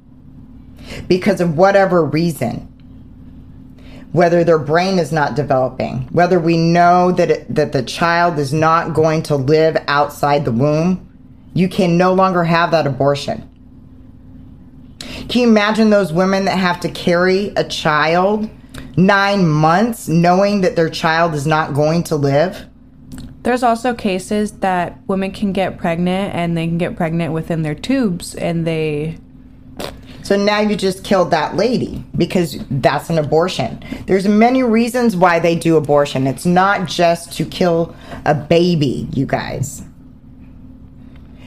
because 1.07 1.41
of 1.41 1.57
whatever 1.57 2.03
reason. 2.03 2.65
Whether 4.11 4.43
their 4.43 4.57
brain 4.57 4.97
is 4.97 5.11
not 5.11 5.35
developing, 5.35 6.07
whether 6.11 6.39
we 6.39 6.57
know 6.57 7.11
that 7.11 7.29
it, 7.29 7.55
that 7.55 7.73
the 7.73 7.83
child 7.83 8.39
is 8.39 8.51
not 8.51 8.95
going 8.95 9.21
to 9.23 9.35
live 9.35 9.77
outside 9.87 10.45
the 10.45 10.51
womb, 10.51 11.05
you 11.53 11.69
can 11.69 11.95
no 11.95 12.13
longer 12.13 12.43
have 12.43 12.71
that 12.71 12.87
abortion. 12.87 13.47
Can 14.99 15.41
you 15.41 15.47
imagine 15.47 15.91
those 15.91 16.11
women 16.11 16.45
that 16.45 16.57
have 16.57 16.79
to 16.79 16.89
carry 16.89 17.49
a 17.55 17.63
child 17.63 18.49
nine 18.97 19.47
months 19.47 20.07
knowing 20.07 20.61
that 20.61 20.75
their 20.75 20.89
child 20.89 21.35
is 21.35 21.45
not 21.45 21.75
going 21.75 22.03
to 22.05 22.15
live? 22.15 22.65
There's 23.43 23.63
also 23.63 23.93
cases 23.93 24.51
that 24.59 24.99
women 25.07 25.31
can 25.31 25.53
get 25.53 25.77
pregnant 25.77 26.35
and 26.35 26.57
they 26.57 26.67
can 26.67 26.77
get 26.77 26.95
pregnant 26.95 27.33
within 27.33 27.61
their 27.61 27.75
tubes 27.75 28.35
and 28.35 28.67
they 28.67 29.17
So 30.23 30.35
now 30.35 30.59
you 30.59 30.75
just 30.75 31.03
killed 31.05 31.31
that 31.31 31.55
lady 31.55 32.03
because 32.17 32.57
that's 32.69 33.09
an 33.09 33.17
abortion. 33.17 33.83
There's 34.07 34.27
many 34.27 34.61
reasons 34.63 35.15
why 35.15 35.39
they 35.39 35.55
do 35.55 35.77
abortion. 35.77 36.27
It's 36.27 36.45
not 36.45 36.87
just 36.87 37.31
to 37.37 37.45
kill 37.45 37.95
a 38.25 38.35
baby, 38.35 39.07
you 39.13 39.25
guys. 39.25 39.83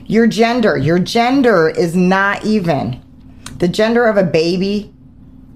Your 0.06 0.26
gender, 0.26 0.76
your 0.76 0.98
gender 0.98 1.68
is 1.68 1.94
not 1.94 2.44
even. 2.44 3.02
The 3.58 3.68
gender 3.68 4.06
of 4.06 4.16
a 4.16 4.24
baby 4.24 4.92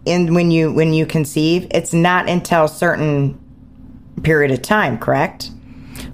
in 0.04 0.34
when 0.34 0.50
you 0.50 0.72
when 0.72 0.92
you 0.92 1.04
conceive, 1.04 1.66
it's 1.70 1.92
not 1.92 2.28
until 2.28 2.68
certain 2.68 3.38
period 4.22 4.50
of 4.52 4.62
time, 4.62 4.98
correct? 4.98 5.50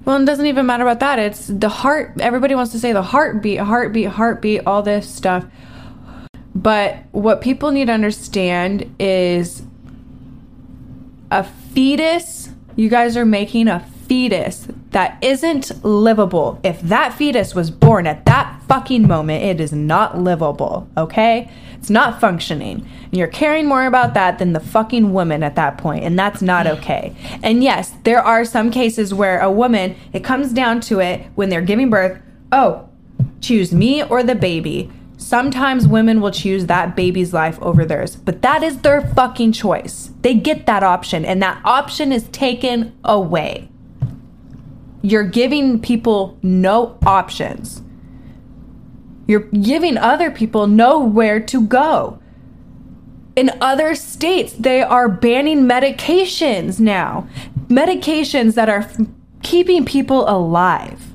Well, 0.05 0.21
it 0.21 0.25
doesn't 0.25 0.45
even 0.45 0.65
matter 0.65 0.83
about 0.83 0.99
that. 0.99 1.19
It's 1.19 1.47
the 1.47 1.69
heart. 1.69 2.13
Everybody 2.19 2.55
wants 2.55 2.71
to 2.73 2.79
say 2.79 2.93
the 2.93 3.01
heartbeat, 3.01 3.59
heartbeat, 3.59 4.07
heartbeat, 4.07 4.61
all 4.65 4.81
this 4.81 5.09
stuff. 5.09 5.45
But 6.55 6.97
what 7.11 7.41
people 7.41 7.71
need 7.71 7.85
to 7.85 7.93
understand 7.93 8.95
is 8.99 9.63
a 11.31 11.43
fetus, 11.43 12.49
you 12.75 12.89
guys 12.89 13.17
are 13.17 13.25
making 13.25 13.67
a 13.67 13.79
fetus 14.07 14.67
that 14.91 15.17
isn't 15.21 15.83
livable. 15.83 16.59
If 16.63 16.81
that 16.81 17.13
fetus 17.13 17.55
was 17.55 17.71
born 17.71 18.07
at 18.07 18.25
that 18.25 18.61
fucking 18.67 19.07
moment, 19.07 19.43
it 19.43 19.59
is 19.59 19.73
not 19.73 20.17
livable, 20.17 20.87
okay? 20.97 21.49
It's 21.73 21.89
not 21.89 22.21
functioning. 22.21 22.87
And 23.03 23.13
you're 23.13 23.27
caring 23.27 23.67
more 23.67 23.85
about 23.85 24.13
that 24.13 24.39
than 24.39 24.53
the 24.53 24.59
fucking 24.59 25.13
woman 25.13 25.43
at 25.43 25.55
that 25.55 25.77
point, 25.77 26.03
and 26.03 26.17
that's 26.17 26.41
not 26.41 26.67
okay. 26.77 27.15
And 27.41 27.63
yes, 27.63 27.93
there 28.03 28.21
are 28.21 28.45
some 28.45 28.71
cases 28.71 29.13
where 29.13 29.39
a 29.39 29.51
woman, 29.51 29.95
it 30.13 30.23
comes 30.23 30.53
down 30.53 30.81
to 30.81 30.99
it 30.99 31.25
when 31.35 31.49
they're 31.49 31.61
giving 31.61 31.89
birth, 31.89 32.21
oh, 32.51 32.87
choose 33.41 33.73
me 33.73 34.03
or 34.03 34.23
the 34.23 34.35
baby. 34.35 34.91
Sometimes 35.17 35.87
women 35.87 36.19
will 36.21 36.31
choose 36.31 36.65
that 36.65 36.95
baby's 36.95 37.33
life 37.33 37.57
over 37.61 37.85
theirs, 37.85 38.15
but 38.15 38.41
that 38.41 38.61
is 38.63 38.79
their 38.79 39.01
fucking 39.01 39.53
choice. 39.53 40.11
They 40.21 40.33
get 40.33 40.65
that 40.65 40.83
option, 40.83 41.23
and 41.23 41.41
that 41.41 41.61
option 41.63 42.11
is 42.11 42.27
taken 42.29 42.93
away. 43.03 43.69
You're 45.03 45.27
giving 45.27 45.81
people 45.81 46.37
no 46.41 46.97
options. 47.05 47.81
You're 49.27 49.41
giving 49.41 49.97
other 49.97 50.31
people 50.31 50.65
nowhere 50.65 51.41
to 51.41 51.67
go. 51.67 52.19
In 53.35 53.51
other 53.59 53.95
states, 53.95 54.53
they 54.53 54.81
are 54.81 55.09
banning 55.09 55.63
medications 55.63 56.79
now. 56.79 57.27
Medications 57.67 58.55
that 58.55 58.69
are 58.69 58.79
f- 58.79 58.97
keeping 59.41 59.83
people 59.83 60.27
alive. 60.29 61.13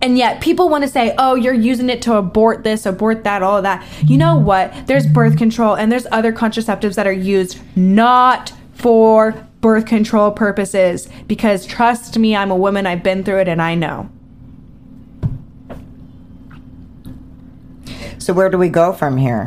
And 0.00 0.16
yet 0.16 0.40
people 0.40 0.68
want 0.68 0.84
to 0.84 0.88
say, 0.88 1.14
oh, 1.18 1.34
you're 1.34 1.54
using 1.54 1.90
it 1.90 2.02
to 2.02 2.14
abort 2.14 2.62
this, 2.62 2.86
abort 2.86 3.24
that, 3.24 3.42
all 3.42 3.62
that. 3.62 3.84
You 4.04 4.18
know 4.18 4.36
what? 4.36 4.86
There's 4.86 5.06
birth 5.06 5.38
control 5.38 5.74
and 5.74 5.90
there's 5.90 6.06
other 6.12 6.32
contraceptives 6.32 6.94
that 6.94 7.06
are 7.06 7.12
used 7.12 7.58
not 7.76 8.52
for 8.74 9.34
birth 9.64 9.86
control 9.86 10.30
purposes. 10.30 11.08
Because 11.26 11.64
trust 11.64 12.18
me, 12.18 12.36
I'm 12.36 12.50
a 12.50 12.54
woman, 12.54 12.86
I've 12.86 13.02
been 13.02 13.24
through 13.24 13.40
it, 13.40 13.48
and 13.48 13.62
I 13.62 13.74
know. 13.74 14.10
So 18.18 18.34
where 18.34 18.50
do 18.50 18.58
we 18.58 18.68
go 18.68 18.92
from 18.92 19.16
here? 19.16 19.46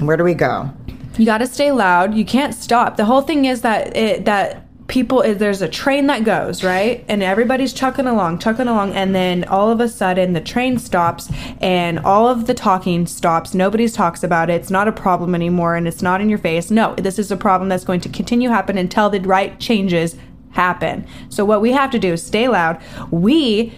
Where 0.00 0.16
do 0.16 0.24
we 0.24 0.32
go? 0.32 0.70
You 1.18 1.26
got 1.26 1.38
to 1.38 1.46
stay 1.46 1.70
loud. 1.70 2.14
You 2.14 2.24
can't 2.24 2.54
stop. 2.54 2.96
The 2.96 3.04
whole 3.04 3.20
thing 3.20 3.44
is 3.44 3.60
that 3.60 3.94
it 3.94 4.24
that 4.24 4.61
people 4.88 5.22
eh, 5.22 5.34
there's 5.34 5.62
a 5.62 5.68
train 5.68 6.06
that 6.06 6.24
goes 6.24 6.62
right? 6.64 7.04
And 7.08 7.22
everybody's 7.22 7.72
chucking 7.72 8.06
along 8.06 8.38
chucking 8.38 8.68
along 8.68 8.92
and 8.92 9.14
then 9.14 9.44
all 9.44 9.70
of 9.70 9.80
a 9.80 9.88
sudden 9.88 10.32
the 10.32 10.40
train 10.40 10.78
stops 10.78 11.30
and 11.60 11.98
all 12.00 12.28
of 12.28 12.46
the 12.46 12.54
talking 12.54 13.06
stops. 13.06 13.54
Nobody 13.54 13.88
talks 13.88 14.22
about 14.22 14.50
it. 14.50 14.54
It's 14.54 14.70
not 14.70 14.88
a 14.88 14.92
problem 14.92 15.34
anymore 15.34 15.76
and 15.76 15.86
it's 15.86 16.02
not 16.02 16.20
in 16.20 16.28
your 16.28 16.38
face. 16.38 16.70
No 16.70 16.94
this 16.96 17.18
is 17.18 17.30
a 17.30 17.36
problem 17.36 17.68
that's 17.68 17.84
going 17.84 18.00
to 18.00 18.08
continue 18.08 18.48
happen 18.48 18.78
until 18.78 19.10
the 19.10 19.20
right 19.20 19.58
changes 19.58 20.16
happen. 20.50 21.06
So 21.28 21.44
what 21.44 21.60
we 21.60 21.72
have 21.72 21.90
to 21.92 21.98
do 21.98 22.12
is 22.12 22.22
stay 22.22 22.48
loud. 22.48 22.80
We 23.10 23.72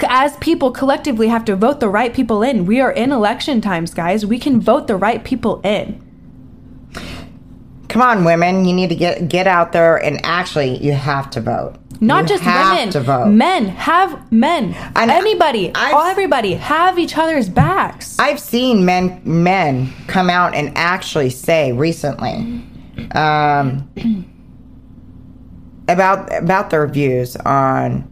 as 0.00 0.36
people 0.38 0.70
collectively 0.70 1.28
have 1.28 1.44
to 1.46 1.56
vote 1.56 1.80
the 1.80 1.88
right 1.88 2.12
people 2.12 2.42
in. 2.42 2.66
We 2.66 2.80
are 2.80 2.90
in 2.90 3.12
election 3.12 3.60
times 3.60 3.94
guys. 3.94 4.26
We 4.26 4.38
can 4.38 4.60
vote 4.60 4.86
the 4.86 4.96
right 4.96 5.24
people 5.24 5.60
in 5.62 6.03
Come 7.94 8.02
on, 8.02 8.24
women! 8.24 8.64
You 8.64 8.74
need 8.74 8.88
to 8.88 8.96
get 8.96 9.28
get 9.28 9.46
out 9.46 9.70
there 9.70 9.96
and 10.02 10.18
actually, 10.24 10.84
you 10.84 10.90
have 10.94 11.30
to 11.30 11.40
vote. 11.40 11.76
Not 12.00 12.22
You 12.22 12.30
just 12.30 12.42
have 12.42 12.76
women, 12.76 12.90
to 12.90 13.00
vote. 13.00 13.26
men 13.28 13.66
have 13.68 14.32
men, 14.32 14.74
And 14.96 15.12
anybody, 15.12 15.70
I've- 15.76 15.94
all 15.94 16.02
everybody 16.02 16.54
have 16.54 16.98
each 16.98 17.16
other's 17.16 17.48
backs. 17.48 18.18
I've 18.18 18.40
seen 18.40 18.84
men 18.84 19.20
men 19.24 19.92
come 20.08 20.28
out 20.28 20.56
and 20.56 20.72
actually 20.74 21.30
say 21.30 21.70
recently 21.70 22.64
um, 23.12 23.88
about 25.88 26.36
about 26.36 26.70
their 26.70 26.88
views 26.88 27.36
on 27.36 28.10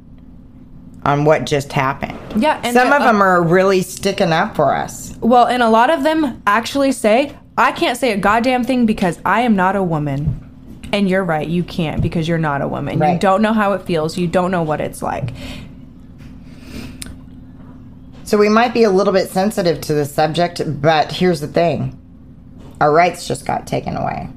on 1.04 1.24
what 1.24 1.44
just 1.44 1.72
happened. 1.72 2.16
Yeah, 2.40 2.60
and 2.62 2.72
some 2.72 2.92
uh, 2.92 2.98
of 2.98 3.02
them 3.02 3.20
are 3.20 3.42
really 3.42 3.82
sticking 3.82 4.30
up 4.32 4.54
for 4.54 4.72
us. 4.72 5.16
well, 5.20 5.46
and 5.48 5.60
a 5.60 5.68
lot 5.70 5.90
of 5.90 6.04
them 6.04 6.40
actually 6.46 6.92
say, 6.92 7.36
"I 7.56 7.73
can't 7.73 7.99
say 7.99 8.12
a 8.12 8.16
goddamn 8.16 8.64
thing 8.64 8.87
because 8.87 9.18
I 9.24 9.40
am 9.42 9.57
not 9.57 9.76
a 9.76 9.83
woman." 9.83 10.48
And 10.92 11.09
you're 11.09 11.24
right, 11.24 11.48
you 11.48 11.64
can't 11.64 12.03
because 12.03 12.29
you're 12.29 12.37
not 12.37 12.61
a 12.61 12.68
woman. 12.68 13.00
You 13.00 13.18
don't 13.18 13.40
know 13.40 13.55
how 13.55 13.72
it 13.72 13.83
feels. 13.83 14.18
You 14.18 14.26
don't 14.26 14.50
know 14.50 14.62
what 14.62 14.81
it's 14.81 15.00
like. 15.03 15.33
So 18.24 18.37
we 18.38 18.48
might 18.48 18.72
be 18.74 18.83
a 18.85 18.90
little 18.90 19.12
bit 19.12 19.29
sensitive 19.31 19.81
to 19.83 19.94
the 19.94 20.05
subject, 20.05 20.61
but 20.81 21.12
here's 21.12 21.40
the 21.40 21.48
thing: 21.48 21.98
our 22.81 22.92
rights 22.92 23.26
just 23.26 23.46
got 23.46 23.66
taken 23.66 23.96
away. 23.96 24.29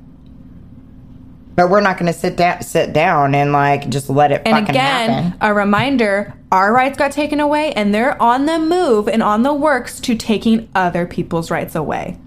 But 1.56 1.70
we're 1.70 1.82
not 1.82 1.98
going 1.98 2.12
to 2.12 2.18
sit 2.18 2.36
down, 2.36 2.62
sit 2.64 2.92
down, 2.92 3.34
and 3.34 3.54
like 3.54 3.88
just 3.90 4.10
let 4.10 4.32
it 4.34 4.42
And 4.46 4.56
fucking 4.56 4.70
again, 4.72 5.10
happen. 5.10 5.38
a 5.40 5.54
reminder 5.54 6.34
our 6.52 6.74
rights 6.74 6.98
got 6.98 7.12
taken 7.14 7.40
away, 7.40 7.72
and 7.74 7.94
they're 7.94 8.22
on 8.22 8.46
the 8.46 8.60
move 8.60 9.08
and 9.08 9.24
on 9.24 9.44
the 9.44 9.54
works 9.54 10.00
to 10.02 10.16
taking 10.16 10.68
other 10.76 11.06
people's 11.06 11.50
rights 11.50 11.76
away. 11.76 12.18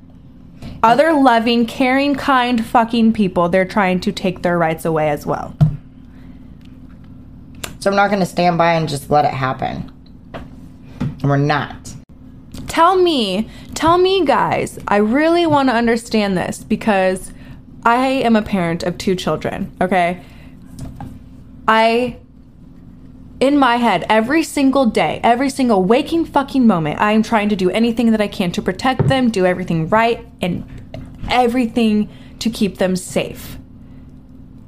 Other 0.82 1.12
loving, 1.12 1.66
caring, 1.66 2.14
kind 2.14 2.64
fucking 2.64 3.12
people, 3.12 3.48
they're 3.48 3.64
trying 3.64 4.00
to 4.00 4.12
take 4.12 4.42
their 4.42 4.56
rights 4.56 4.84
away 4.84 5.08
as 5.10 5.26
well. 5.26 5.56
So 7.80 7.90
I'm 7.90 7.96
not 7.96 8.08
going 8.08 8.20
to 8.20 8.26
stand 8.26 8.58
by 8.58 8.74
and 8.74 8.88
just 8.88 9.10
let 9.10 9.24
it 9.24 9.32
happen. 9.34 9.92
And 11.00 11.24
we're 11.24 11.36
not. 11.36 11.94
Tell 12.68 12.96
me, 12.96 13.48
tell 13.74 13.98
me, 13.98 14.24
guys, 14.24 14.78
I 14.86 14.96
really 14.96 15.46
want 15.46 15.68
to 15.68 15.74
understand 15.74 16.36
this 16.36 16.62
because 16.62 17.32
I 17.84 18.06
am 18.06 18.36
a 18.36 18.42
parent 18.42 18.82
of 18.82 18.98
two 18.98 19.16
children, 19.16 19.72
okay? 19.80 20.22
I, 21.66 22.18
in 23.40 23.56
my 23.56 23.76
head, 23.76 24.04
every 24.08 24.42
single 24.42 24.86
day, 24.86 25.20
every 25.22 25.50
single 25.50 25.84
waking 25.84 26.24
fucking 26.24 26.66
moment, 26.66 27.00
I 27.00 27.12
am 27.12 27.22
trying 27.22 27.48
to 27.50 27.56
do 27.56 27.70
anything 27.70 28.10
that 28.10 28.20
I 28.20 28.28
can 28.28 28.50
to 28.52 28.62
protect 28.62 29.08
them, 29.08 29.30
do 29.30 29.46
everything 29.46 29.88
right, 29.88 30.26
and 30.40 30.66
everything 31.30 32.08
to 32.40 32.50
keep 32.50 32.78
them 32.78 32.96
safe. 32.96 33.58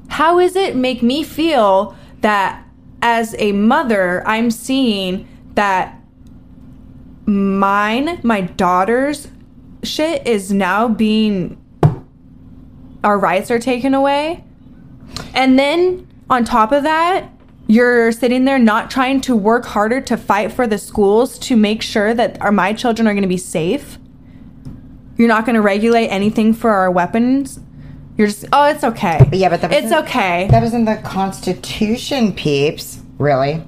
How 0.09 0.38
is 0.38 0.56
it 0.56 0.76
make 0.76 1.02
me 1.02 1.22
feel 1.22 1.96
that 2.20 2.64
as 3.02 3.35
a 3.38 3.52
mother, 3.52 4.26
I'm 4.26 4.50
seeing 4.50 5.26
that 5.54 5.98
mine, 7.26 8.20
my 8.22 8.42
daughter's 8.42 9.28
shit 9.83 10.26
is 10.26 10.52
now 10.52 10.88
being 10.88 11.56
our 13.02 13.18
rights 13.18 13.50
are 13.50 13.59
taken 13.59 13.94
away. 13.94 14.44
And 15.33 15.59
then 15.59 16.06
on 16.28 16.44
top 16.44 16.72
of 16.72 16.83
that, 16.83 17.30
you're 17.70 18.11
sitting 18.11 18.46
there 18.46 18.59
not 18.59 18.90
trying 18.90 19.20
to 19.20 19.37
work 19.37 19.64
harder 19.64 20.00
to 20.00 20.16
fight 20.16 20.50
for 20.50 20.66
the 20.66 20.76
schools 20.76 21.38
to 21.38 21.54
make 21.54 21.83
sure 21.83 22.12
that 22.12 22.40
our 22.42 22.50
my 22.50 22.72
children 22.72 23.06
are 23.06 23.12
going 23.12 23.22
to 23.22 23.28
be 23.28 23.37
safe. 23.37 23.96
You're 25.16 25.28
not 25.28 25.46
going 25.46 25.54
to 25.54 25.62
regulate 25.62 26.09
anything 26.09 26.52
for 26.52 26.70
our 26.70 26.90
weapons. 26.90 27.61
You're 28.16 28.26
just 28.26 28.46
oh, 28.52 28.64
it's 28.64 28.83
okay. 28.83 29.20
Yeah, 29.33 29.50
but 29.50 29.61
that 29.61 29.72
it's 29.72 29.92
okay. 29.92 30.48
That 30.50 30.62
was 30.62 30.74
in 30.74 30.85
the 30.85 30.96
Constitution, 30.96 32.33
peeps. 32.33 33.00
Really? 33.18 33.62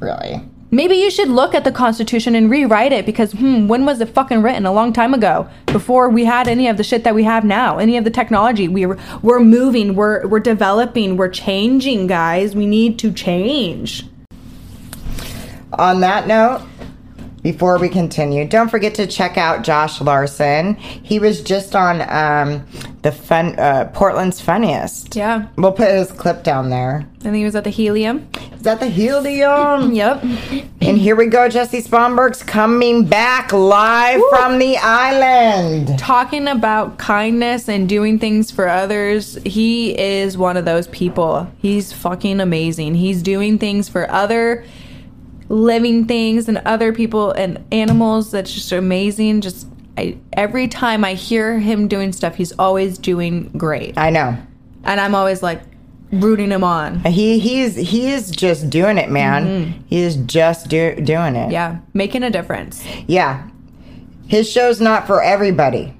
Really? 0.00 0.40
Maybe 0.74 0.96
you 0.96 1.10
should 1.10 1.28
look 1.28 1.54
at 1.54 1.64
the 1.64 1.70
Constitution 1.70 2.34
and 2.34 2.50
rewrite 2.50 2.92
it 2.92 3.04
because, 3.04 3.32
hmm, 3.32 3.68
when 3.68 3.84
was 3.84 4.00
it 4.00 4.08
fucking 4.08 4.40
written? 4.40 4.64
A 4.64 4.72
long 4.72 4.94
time 4.94 5.12
ago, 5.12 5.46
before 5.66 6.08
we 6.08 6.24
had 6.24 6.48
any 6.48 6.66
of 6.66 6.78
the 6.78 6.82
shit 6.82 7.04
that 7.04 7.14
we 7.14 7.24
have 7.24 7.44
now, 7.44 7.76
any 7.76 7.98
of 7.98 8.04
the 8.04 8.10
technology. 8.10 8.68
We 8.68 8.86
we're, 8.86 8.98
we're 9.20 9.40
moving, 9.40 9.94
we're 9.94 10.26
we're 10.26 10.40
developing, 10.40 11.18
we're 11.18 11.28
changing, 11.28 12.06
guys. 12.06 12.56
We 12.56 12.64
need 12.64 12.98
to 13.00 13.12
change. 13.12 14.06
On 15.74 16.00
that 16.00 16.26
note, 16.26 16.66
before 17.42 17.78
we 17.78 17.88
continue, 17.88 18.46
don't 18.46 18.68
forget 18.68 18.94
to 18.94 19.06
check 19.06 19.36
out 19.36 19.64
Josh 19.64 20.00
Larson. 20.00 20.74
He 20.76 21.18
was 21.18 21.42
just 21.42 21.74
on 21.74 22.00
um, 22.08 22.64
the 23.02 23.10
fun 23.10 23.58
uh, 23.58 23.90
Portland's 23.92 24.40
Funniest. 24.40 25.16
Yeah, 25.16 25.48
We'll 25.56 25.72
put 25.72 25.90
his 25.90 26.12
clip 26.12 26.44
down 26.44 26.70
there. 26.70 27.04
I 27.20 27.22
think 27.24 27.36
he 27.36 27.44
was 27.44 27.56
at 27.56 27.64
the 27.64 27.70
Helium. 27.70 28.28
Is 28.54 28.62
that 28.62 28.78
the 28.80 28.86
Helium? 28.86 29.92
Yep. 30.02 30.22
and 30.80 30.98
here 30.98 31.16
we 31.16 31.26
go. 31.26 31.48
Jesse 31.48 31.82
Spomberg's 31.82 32.42
coming 32.42 33.04
back 33.04 33.52
live 33.52 34.20
from 34.30 34.58
the 34.58 34.76
island. 34.76 35.98
Talking 35.98 36.46
about 36.48 36.98
kindness 36.98 37.68
and 37.68 37.88
doing 37.88 38.18
things 38.18 38.50
for 38.50 38.68
others, 38.68 39.34
he 39.44 39.98
is 39.98 40.38
one 40.38 40.56
of 40.56 40.64
those 40.64 40.86
people. 40.88 41.50
He's 41.58 41.92
fucking 41.92 42.40
amazing. 42.40 42.94
He's 42.94 43.22
doing 43.22 43.58
things 43.58 43.88
for 43.88 44.08
other 44.10 44.64
living 45.48 46.06
things 46.06 46.48
and 46.48 46.58
other 46.58 46.92
people 46.92 47.30
and 47.32 47.62
animals 47.72 48.30
that's 48.30 48.52
just 48.52 48.72
amazing 48.72 49.40
just 49.40 49.66
I, 49.98 50.16
every 50.32 50.68
time 50.68 51.04
i 51.04 51.14
hear 51.14 51.58
him 51.58 51.88
doing 51.88 52.12
stuff 52.12 52.34
he's 52.36 52.52
always 52.58 52.96
doing 52.98 53.48
great 53.56 53.98
I 53.98 54.10
know. 54.10 54.36
and 54.84 55.00
i'm 55.00 55.14
always 55.14 55.42
like 55.42 55.60
rooting 56.12 56.50
him 56.50 56.62
on 56.64 57.00
He 57.04 57.38
he's 57.38 57.74
he 57.76 58.10
is 58.12 58.30
just 58.30 58.68
doing 58.70 58.98
it, 58.98 59.10
man. 59.10 59.46
Mm-hmm. 59.46 59.80
He 59.88 60.00
is 60.02 60.16
just 60.16 60.68
do, 60.68 60.94
doing 60.96 61.36
it. 61.36 61.50
yeah 61.52 61.78
making 61.94 62.22
a 62.22 62.30
difference 62.30 62.84
Yeah. 63.06 63.48
His 64.28 64.50
show's 64.50 64.80
not 64.80 65.06
for 65.06 65.22
everybody. 65.22 65.94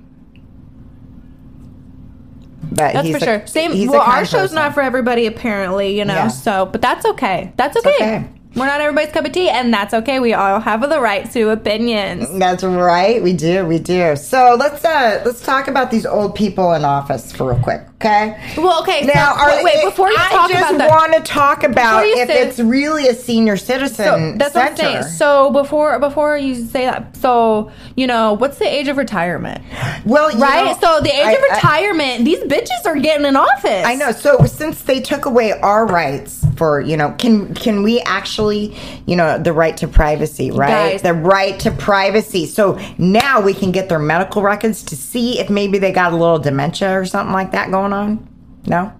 But 2.70 2.94
That's 2.94 3.06
he's 3.06 3.16
for 3.18 3.22
a- 3.24 3.26
sure. 3.40 3.46
Same. 3.46 3.72
he's 3.72 3.88
a 3.88 3.92
Well, 3.92 4.00
our 4.00 4.14
kind 4.16 4.28
show's 4.28 4.40
person. 4.42 4.54
not 4.56 4.72
for 4.74 4.82
everybody, 4.82 5.26
apparently. 5.26 5.98
You 5.98 6.04
know. 6.06 6.14
Yeah. 6.14 6.28
So, 6.28 6.66
but 6.66 6.80
that's 6.80 7.04
okay. 7.04 7.52
That's 7.56 7.76
okay. 7.76 7.94
okay. 7.94 8.28
We're 8.54 8.66
not 8.66 8.80
everybody's 8.82 9.12
cup 9.12 9.24
of 9.24 9.32
tea, 9.32 9.48
and 9.48 9.72
that's 9.72 9.94
okay. 9.94 10.20
We 10.20 10.34
all 10.34 10.60
have 10.60 10.82
the 10.88 11.00
right 11.00 11.30
to 11.32 11.50
opinions. 11.50 12.30
That's 12.38 12.62
right. 12.62 13.22
We 13.22 13.32
do. 13.32 13.64
We 13.64 13.78
do. 13.78 14.14
So 14.16 14.56
let's 14.58 14.84
uh 14.84 15.22
let's 15.24 15.40
talk 15.40 15.68
about 15.68 15.90
these 15.90 16.04
old 16.04 16.34
people 16.34 16.72
in 16.74 16.84
office 16.84 17.32
for 17.32 17.52
real 17.52 17.62
quick, 17.62 17.80
okay? 18.04 18.54
Well, 18.56 18.80
okay. 18.82 19.02
Now, 19.06 19.34
so, 19.36 19.40
are, 19.42 19.48
wait, 19.56 19.64
wait, 19.64 19.84
before 19.84 20.10
you 20.10 20.16
I 20.18 20.28
talk 20.30 20.50
just 20.50 20.70
about 20.74 20.78
that, 20.78 20.90
want 20.90 21.12
to 21.14 21.20
talk 21.20 21.64
about 21.64 22.04
if 22.04 22.28
say- 22.28 22.42
it's 22.42 22.58
really 22.58 23.06
a 23.08 23.14
senior 23.14 23.56
citizen 23.56 24.04
so 24.04 24.34
that's 24.38 24.54
what 24.54 24.70
I'm 24.70 24.76
center. 24.76 25.02
saying. 25.02 25.14
So 25.16 25.50
before 25.50 25.98
before 25.98 26.36
you 26.36 26.54
say 26.66 26.84
that, 26.86 27.16
so 27.16 27.70
you 27.96 28.06
know, 28.06 28.32
what's 28.34 28.58
the 28.58 28.66
age 28.66 28.88
of 28.88 28.96
retirement? 28.96 29.62
well, 30.04 30.30
you 30.32 30.38
Right. 30.38 30.64
know, 30.64 30.76
so 30.80 31.00
the 31.00 31.10
age 31.14 31.26
I- 31.26 31.32
of 31.32 31.44
I- 31.50 31.54
retirement, 31.54 32.24
these 32.24 32.40
bitches 32.40 32.84
are 32.86 32.96
getting 32.96 33.26
in 33.26 33.36
office. 33.36 33.84
I 33.86 33.94
know. 33.94 34.12
So 34.12 34.44
since 34.46 34.82
they 34.82 35.00
took 35.00 35.24
away 35.26 35.52
our 35.52 35.86
rights 35.86 36.44
for, 36.56 36.80
you 36.80 36.96
know, 36.96 37.14
can 37.18 37.54
can 37.54 37.82
we 37.82 38.00
actually, 38.00 38.76
you 39.06 39.16
know, 39.16 39.38
the 39.38 39.52
right 39.52 39.76
to 39.78 39.88
privacy, 39.88 40.50
right? 40.50 40.92
Guys. 40.92 41.02
The 41.02 41.14
right 41.14 41.58
to 41.60 41.70
privacy. 41.70 42.46
So 42.46 42.78
now 42.98 43.40
we 43.40 43.54
can 43.54 43.72
get 43.72 43.88
their 43.88 43.98
medical 43.98 44.42
records 44.42 44.82
to 44.84 44.96
see 44.96 45.38
if 45.38 45.48
maybe 45.50 45.78
they 45.78 45.92
got 45.92 46.12
a 46.12 46.16
little 46.16 46.38
dementia 46.38 46.98
or 46.98 47.04
something 47.04 47.32
like 47.32 47.52
that 47.52 47.70
going 47.70 47.91
on. 47.92 48.28
No. 48.66 48.92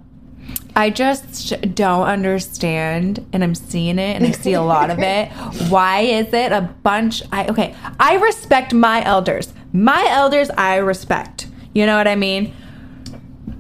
I 0.75 0.91
just 0.91 1.55
don't 1.75 2.07
understand, 2.07 3.25
and 3.33 3.45
I'm 3.45 3.55
seeing 3.55 3.99
it, 3.99 4.17
and 4.17 4.27
I 4.27 4.31
see 4.31 4.55
a 4.55 4.63
lot 4.63 4.91
of 4.91 4.99
it. 5.01 5.29
Why 5.69 6.01
is 6.01 6.33
it 6.33 6.51
a 6.51 6.63
bunch? 6.83 7.23
I 7.31 7.47
okay. 7.49 7.75
I 8.01 8.17
respect 8.17 8.73
my 8.73 9.05
elders. 9.05 9.53
My 9.73 10.07
elders, 10.09 10.51
I 10.51 10.77
respect. 10.77 11.49
You 11.75 11.87
know 11.87 11.97
what 11.97 12.09
I 12.09 12.17
mean? 12.17 12.55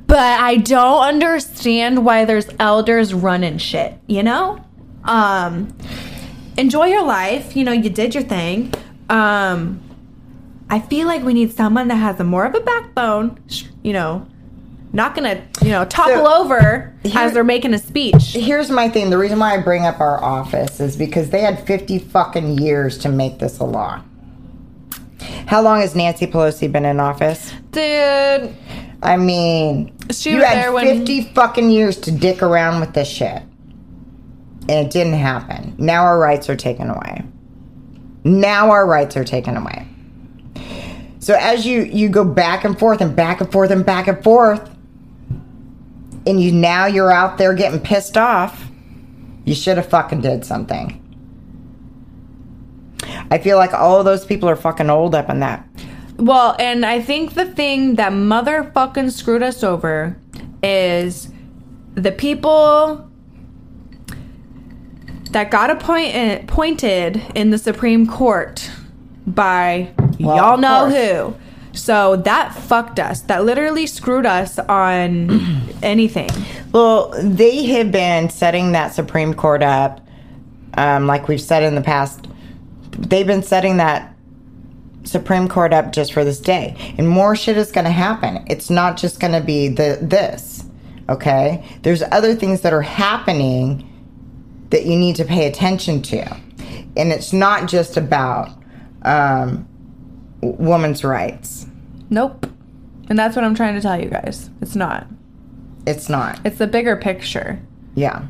But 0.07 0.40
I 0.40 0.57
don't 0.57 1.03
understand 1.03 2.05
why 2.05 2.27
there's 2.27 2.47
elders 2.59 3.14
running 3.14 3.57
shit. 3.57 3.99
You 4.07 4.23
know? 4.23 4.62
Um, 5.05 5.75
enjoy 6.59 6.87
your 6.87 7.05
life. 7.05 7.57
You 7.57 7.64
know, 7.64 7.73
you 7.73 7.88
did 7.88 8.14
your 8.14 8.23
thing. 8.23 8.75
Um, 9.09 9.81
I 10.68 10.81
feel 10.81 11.07
like 11.07 11.23
we 11.23 11.33
need 11.33 11.53
someone 11.55 11.88
that 11.88 11.97
has 11.97 12.21
a 12.21 12.25
more 12.25 12.45
of 12.45 12.55
a 12.55 12.61
backbone. 12.61 13.38
You 13.83 13.95
know, 13.95 14.27
not 14.92 15.14
gonna 15.14 15.40
you 15.62 15.70
know 15.70 15.85
topple 15.85 16.24
So, 16.26 16.35
over 16.42 16.92
here- 17.02 17.12
as 17.16 17.33
they're 17.33 17.44
making 17.44 17.74
a 17.74 17.78
speech. 17.78 18.33
Here's 18.35 18.70
my 18.70 18.88
thing. 18.88 19.11
The 19.11 19.18
reason 19.18 19.38
why 19.38 19.55
I 19.55 19.59
bring 19.59 19.85
up 19.87 20.00
our 20.00 20.22
office 20.22 20.81
is 20.81 20.96
because 20.96 21.31
they 21.31 21.40
had 21.40 21.61
50 21.66 21.98
fucking 21.98 22.59
years 22.59 22.98
to 22.98 23.09
make 23.09 23.38
this 23.38 23.59
a 23.59 23.64
law. 23.64 24.00
How 25.46 25.62
long 25.62 25.81
has 25.81 25.94
Nancy 25.94 26.26
Pelosi 26.26 26.70
been 26.70 26.85
in 26.85 27.00
office? 27.00 27.52
Dude, 27.72 28.55
I 29.02 29.16
mean, 29.16 29.92
She 30.11 30.31
you 30.33 30.42
had 30.42 30.57
there 30.57 30.72
when- 30.72 30.87
50 30.98 31.22
fucking 31.35 31.70
years 31.70 31.96
to 31.98 32.11
dick 32.12 32.42
around 32.42 32.81
with 32.81 32.92
this 32.92 33.09
shit. 33.09 33.42
And 34.68 34.87
it 34.87 34.90
didn't 34.92 35.14
happen. 35.14 35.74
Now 35.78 36.05
our 36.05 36.18
rights 36.18 36.48
are 36.48 36.55
taken 36.57 36.88
away. 36.88 37.24
Now 38.24 38.70
our 38.70 38.87
rights 38.87 39.16
are 39.16 39.24
taken 39.24 39.57
away. 39.57 39.87
So 41.18 41.35
as 41.38 41.66
you 41.66 41.83
you 41.83 42.09
go 42.09 42.24
back 42.24 42.64
and 42.64 42.78
forth 42.78 43.00
and 43.00 43.14
back 43.14 43.40
and 43.40 43.50
forth 43.50 43.70
and 43.70 43.85
back 43.85 44.07
and 44.09 44.22
forth 44.22 44.70
and 46.27 46.41
you 46.41 46.53
now 46.53 46.87
you're 46.87 47.13
out 47.13 47.39
there 47.39 47.55
getting 47.55 47.81
pissed 47.81 48.17
off, 48.17 48.69
you 49.45 49.55
should 49.55 49.77
have 49.77 49.89
fucking 49.89 50.21
did 50.21 50.45
something. 50.45 50.99
I 53.31 53.39
feel 53.39 53.57
like 53.57 53.73
all 53.73 53.99
of 53.99 54.05
those 54.05 54.25
people 54.25 54.49
are 54.49 54.57
fucking 54.57 54.91
old 54.91 55.15
up 55.15 55.29
in 55.29 55.41
that. 55.41 55.67
well, 56.17 56.55
and 56.59 56.87
I 56.87 57.01
think 57.01 57.35
the 57.35 57.47
thing 57.47 57.97
that 57.97 58.13
motherfucking 58.13 59.11
screwed 59.13 59.43
us 59.43 59.65
over 59.65 60.17
is 60.63 61.29
the 61.95 62.13
people 62.13 63.11
that 65.33 65.51
got 65.51 65.71
appointed 65.71 66.45
appointed 66.45 67.23
in 67.35 67.51
the 67.51 67.59
Supreme 67.59 68.07
Court 68.07 68.71
by 69.27 69.93
Well, 70.21 70.37
y'all 70.37 70.59
know 70.59 70.89
who. 70.89 71.41
So 71.73 72.17
that 72.17 72.55
fucked 72.55 72.99
us. 72.99 73.23
That 73.23 73.45
literally 73.45 73.87
screwed 73.87 74.27
us 74.27 74.59
on 74.59 75.71
anything. 75.83 76.31
Well, 76.73 77.13
they 77.19 77.65
have 77.67 77.91
been 77.91 78.31
setting 78.31 78.73
that 78.73 78.95
Supreme 78.95 79.35
Court 79.35 79.63
up, 79.63 80.07
um, 80.75 81.07
like 81.07 81.29
we've 81.29 81.41
said 81.41 81.63
in 81.63 81.75
the 81.75 81.83
past. 81.83 82.27
They've 82.91 83.27
been 83.27 83.43
setting 83.43 83.79
that 83.79 84.15
Supreme 85.05 85.49
Court 85.49 85.73
up 85.73 85.93
just 85.93 86.13
for 86.13 86.25
this 86.25 86.41
day, 86.41 86.77
and 86.99 87.09
more 87.09 87.35
shit 87.35 87.57
is 87.57 87.73
going 87.73 87.85
to 87.85 87.91
happen. 87.91 88.45
It's 88.49 88.71
not 88.71 88.97
just 88.97 89.21
going 89.21 89.33
to 89.33 89.41
be 89.41 89.69
the 89.69 89.99
this. 90.01 90.65
Okay, 91.09 91.65
there's 91.83 92.03
other 92.03 92.35
things 92.35 92.61
that 92.61 92.73
are 92.73 92.83
happening 92.83 93.89
that 94.71 94.87
you 94.87 94.97
need 94.97 95.17
to 95.17 95.25
pay 95.25 95.47
attention 95.49 96.01
to, 96.03 96.37
and 96.97 97.13
it's 97.13 97.33
not 97.33 97.69
just 97.69 97.97
about 97.97 98.51
um, 99.03 99.67
w- 100.42 100.57
women's 100.70 101.02
rights. 101.05 101.66
Nope. 102.11 102.46
And 103.09 103.18
that's 103.18 103.35
what 103.35 103.44
I'm 103.44 103.55
trying 103.55 103.74
to 103.74 103.81
tell 103.81 104.00
you 104.00 104.09
guys. 104.11 104.50
It's 104.61 104.76
not. 104.76 105.07
It's 105.87 106.09
not. 106.09 106.38
It's 106.44 106.59
the 106.59 106.66
bigger 106.66 106.96
picture. 106.96 107.61
Yeah. 107.94 108.26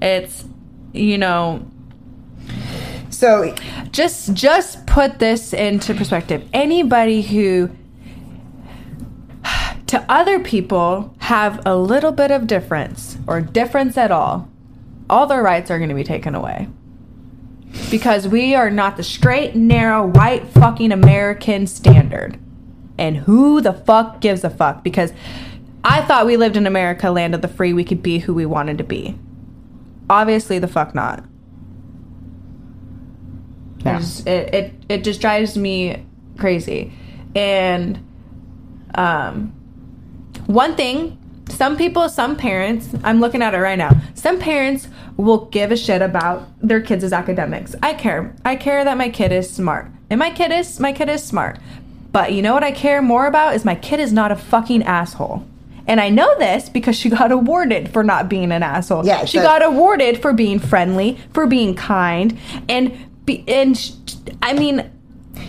It's 0.00 0.44
you 0.92 1.18
know, 1.18 1.66
So 3.10 3.54
just 3.90 4.32
just 4.34 4.86
put 4.86 5.18
this 5.18 5.52
into 5.52 5.94
perspective 5.94 6.48
anybody 6.52 7.20
who 7.22 7.70
to 9.88 10.04
other 10.10 10.40
people 10.40 11.14
have 11.18 11.60
a 11.66 11.76
little 11.76 12.12
bit 12.12 12.30
of 12.30 12.46
difference 12.46 13.18
or 13.26 13.40
difference 13.40 13.96
at 13.98 14.10
all 14.10 14.48
all 15.08 15.26
their 15.26 15.42
rights 15.42 15.70
are 15.70 15.78
going 15.78 15.88
to 15.90 15.94
be 15.94 16.04
taken 16.04 16.34
away 16.34 16.68
because 17.90 18.26
we 18.28 18.54
are 18.54 18.70
not 18.70 18.96
the 18.96 19.02
straight 19.02 19.54
narrow 19.54 20.06
white 20.06 20.46
fucking 20.48 20.92
american 20.92 21.66
standard 21.66 22.38
and 22.98 23.16
who 23.18 23.60
the 23.60 23.72
fuck 23.72 24.20
gives 24.20 24.42
a 24.44 24.50
fuck 24.50 24.82
because 24.82 25.12
i 25.84 26.00
thought 26.02 26.26
we 26.26 26.36
lived 26.36 26.56
in 26.56 26.66
america 26.66 27.10
land 27.10 27.34
of 27.34 27.42
the 27.42 27.48
free 27.48 27.72
we 27.72 27.84
could 27.84 28.02
be 28.02 28.18
who 28.18 28.34
we 28.34 28.46
wanted 28.46 28.78
to 28.78 28.84
be 28.84 29.16
obviously 30.10 30.58
the 30.58 30.68
fuck 30.68 30.94
not 30.94 31.24
Yeah. 33.84 33.98
just- 33.98 34.26
it, 34.26 34.54
it 34.54 34.74
it 34.88 35.04
just 35.04 35.20
drives 35.20 35.56
me 35.56 36.04
crazy. 36.38 36.92
And 37.36 38.00
um 38.94 39.52
one 40.46 40.74
thing, 40.74 41.18
some 41.48 41.76
people, 41.76 42.08
some 42.08 42.36
parents, 42.36 42.88
I'm 43.04 43.20
looking 43.20 43.42
at 43.42 43.54
it 43.54 43.58
right 43.58 43.78
now. 43.78 43.90
Some 44.14 44.38
parents 44.38 44.88
will 45.16 45.46
give 45.46 45.70
a 45.72 45.76
shit 45.76 46.02
about 46.02 46.48
their 46.60 46.80
kids' 46.80 47.12
academics. 47.12 47.74
I 47.82 47.94
care. 47.94 48.34
I 48.44 48.56
care 48.56 48.84
that 48.84 48.96
my 48.98 49.08
kid 49.08 49.32
is 49.32 49.48
smart. 49.50 49.86
And 50.10 50.18
my 50.18 50.30
kid 50.30 50.52
is 50.52 50.78
my 50.80 50.92
kid 50.92 51.08
is 51.08 51.24
smart. 51.24 51.58
But 52.12 52.32
you 52.32 52.42
know 52.42 52.54
what 52.54 52.64
I 52.64 52.72
care 52.72 53.02
more 53.02 53.26
about 53.26 53.54
is 53.54 53.64
my 53.64 53.74
kid 53.74 54.00
is 54.00 54.12
not 54.12 54.32
a 54.32 54.36
fucking 54.36 54.82
asshole. 54.84 55.46
And 55.88 56.00
I 56.00 56.08
know 56.08 56.36
this 56.38 56.68
because 56.68 56.96
she 56.96 57.08
got 57.18 57.30
awarded 57.32 57.90
for 57.92 58.02
not 58.02 58.28
being 58.28 58.52
an 58.52 58.62
asshole. 58.62 59.06
Yeah, 59.06 59.24
she 59.24 59.38
got 59.38 59.64
awarded 59.64 60.20
for 60.20 60.32
being 60.32 60.58
friendly, 60.58 61.18
for 61.32 61.46
being 61.46 61.74
kind, 61.74 62.38
and 62.68 62.96
be, 63.24 63.44
and 63.48 63.76
sh- 63.76 63.92
I 64.42 64.52
mean 64.52 64.90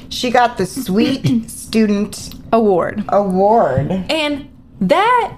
She 0.10 0.32
got 0.32 0.58
the 0.58 0.66
Sweet 0.66 1.50
Student 1.50 2.34
award. 2.54 3.04
Award. 3.10 3.92
And 4.10 4.48
that 4.80 5.38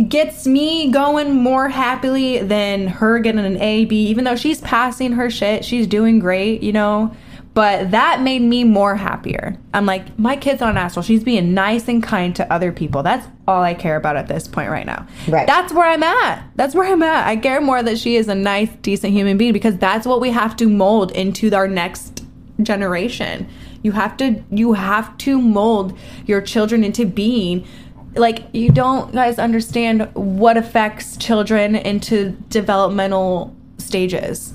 gets 0.00 0.46
me 0.46 0.90
going 0.90 1.34
more 1.34 1.68
happily 1.68 2.38
than 2.40 2.86
her 2.86 3.18
getting 3.18 3.44
an 3.44 3.60
A, 3.60 3.84
B, 3.84 4.06
even 4.06 4.24
though 4.24 4.36
she's 4.36 4.60
passing 4.60 5.12
her 5.12 5.30
shit. 5.30 5.64
She's 5.64 5.86
doing 5.86 6.18
great, 6.18 6.62
you 6.62 6.72
know. 6.72 7.14
But 7.54 7.90
that 7.90 8.22
made 8.22 8.42
me 8.42 8.62
more 8.62 8.94
happier. 8.94 9.56
I'm 9.74 9.84
like, 9.84 10.16
my 10.16 10.36
kid's 10.36 10.60
not 10.60 10.70
an 10.70 10.76
asshole. 10.76 11.02
She's 11.02 11.24
being 11.24 11.54
nice 11.54 11.88
and 11.88 12.00
kind 12.00 12.36
to 12.36 12.52
other 12.52 12.70
people. 12.70 13.02
That's 13.02 13.26
all 13.48 13.62
I 13.62 13.74
care 13.74 13.96
about 13.96 14.16
at 14.16 14.28
this 14.28 14.46
point 14.46 14.70
right 14.70 14.86
now. 14.86 15.06
Right. 15.26 15.46
That's 15.46 15.72
where 15.72 15.88
I'm 15.88 16.04
at. 16.04 16.44
That's 16.54 16.76
where 16.76 16.86
I'm 16.86 17.02
at. 17.02 17.26
I 17.26 17.36
care 17.36 17.60
more 17.60 17.82
that 17.82 17.98
she 17.98 18.14
is 18.14 18.28
a 18.28 18.34
nice, 18.36 18.68
decent 18.82 19.12
human 19.12 19.38
being 19.38 19.52
because 19.52 19.76
that's 19.76 20.06
what 20.06 20.20
we 20.20 20.30
have 20.30 20.54
to 20.58 20.68
mold 20.68 21.10
into 21.12 21.52
our 21.52 21.66
next 21.66 22.22
generation. 22.62 23.48
You 23.82 23.92
have 23.92 24.16
to 24.18 24.42
you 24.50 24.74
have 24.74 25.16
to 25.18 25.40
mold 25.40 25.98
your 26.26 26.40
children 26.40 26.84
into 26.84 27.06
being 27.06 27.66
like 28.14 28.44
you 28.52 28.70
don't 28.70 29.12
guys 29.12 29.38
understand 29.38 30.08
what 30.14 30.56
affects 30.56 31.16
children 31.16 31.76
into 31.76 32.30
developmental 32.48 33.54
stages. 33.78 34.54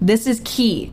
This 0.00 0.26
is 0.26 0.40
key. 0.44 0.92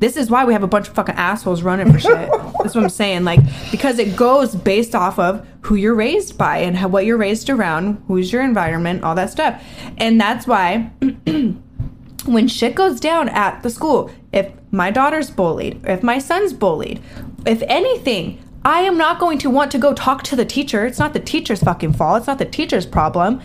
This 0.00 0.16
is 0.16 0.30
why 0.30 0.44
we 0.44 0.52
have 0.52 0.62
a 0.62 0.68
bunch 0.68 0.88
of 0.88 0.94
fucking 0.94 1.16
assholes 1.16 1.62
running 1.62 1.92
for 1.92 1.98
shit. 1.98 2.12
That's 2.62 2.74
what 2.74 2.84
I'm 2.84 2.90
saying. 2.90 3.24
Like, 3.24 3.40
because 3.72 3.98
it 3.98 4.14
goes 4.14 4.54
based 4.54 4.94
off 4.94 5.18
of 5.18 5.46
who 5.62 5.74
you're 5.74 5.94
raised 5.94 6.38
by 6.38 6.58
and 6.58 6.76
how, 6.76 6.88
what 6.88 7.04
you're 7.04 7.16
raised 7.16 7.50
around, 7.50 8.02
who's 8.06 8.32
your 8.32 8.42
environment, 8.42 9.02
all 9.02 9.16
that 9.16 9.30
stuff. 9.30 9.60
And 9.96 10.20
that's 10.20 10.46
why 10.46 10.92
when 12.26 12.46
shit 12.46 12.76
goes 12.76 13.00
down 13.00 13.28
at 13.30 13.62
the 13.64 13.70
school, 13.70 14.10
if 14.32 14.52
my 14.70 14.90
daughter's 14.92 15.30
bullied, 15.30 15.84
if 15.84 16.02
my 16.02 16.18
son's 16.18 16.52
bullied, 16.52 17.02
if 17.44 17.62
anything, 17.62 18.40
I 18.64 18.80
am 18.80 18.98
not 18.98 19.18
going 19.18 19.38
to 19.38 19.50
want 19.50 19.70
to 19.72 19.78
go 19.78 19.94
talk 19.94 20.22
to 20.24 20.36
the 20.36 20.44
teacher. 20.44 20.84
It's 20.84 20.98
not 20.98 21.12
the 21.12 21.20
teacher's 21.20 21.62
fucking 21.62 21.92
fault. 21.94 22.18
It's 22.18 22.26
not 22.26 22.38
the 22.38 22.44
teacher's 22.44 22.86
problem. 22.86 23.40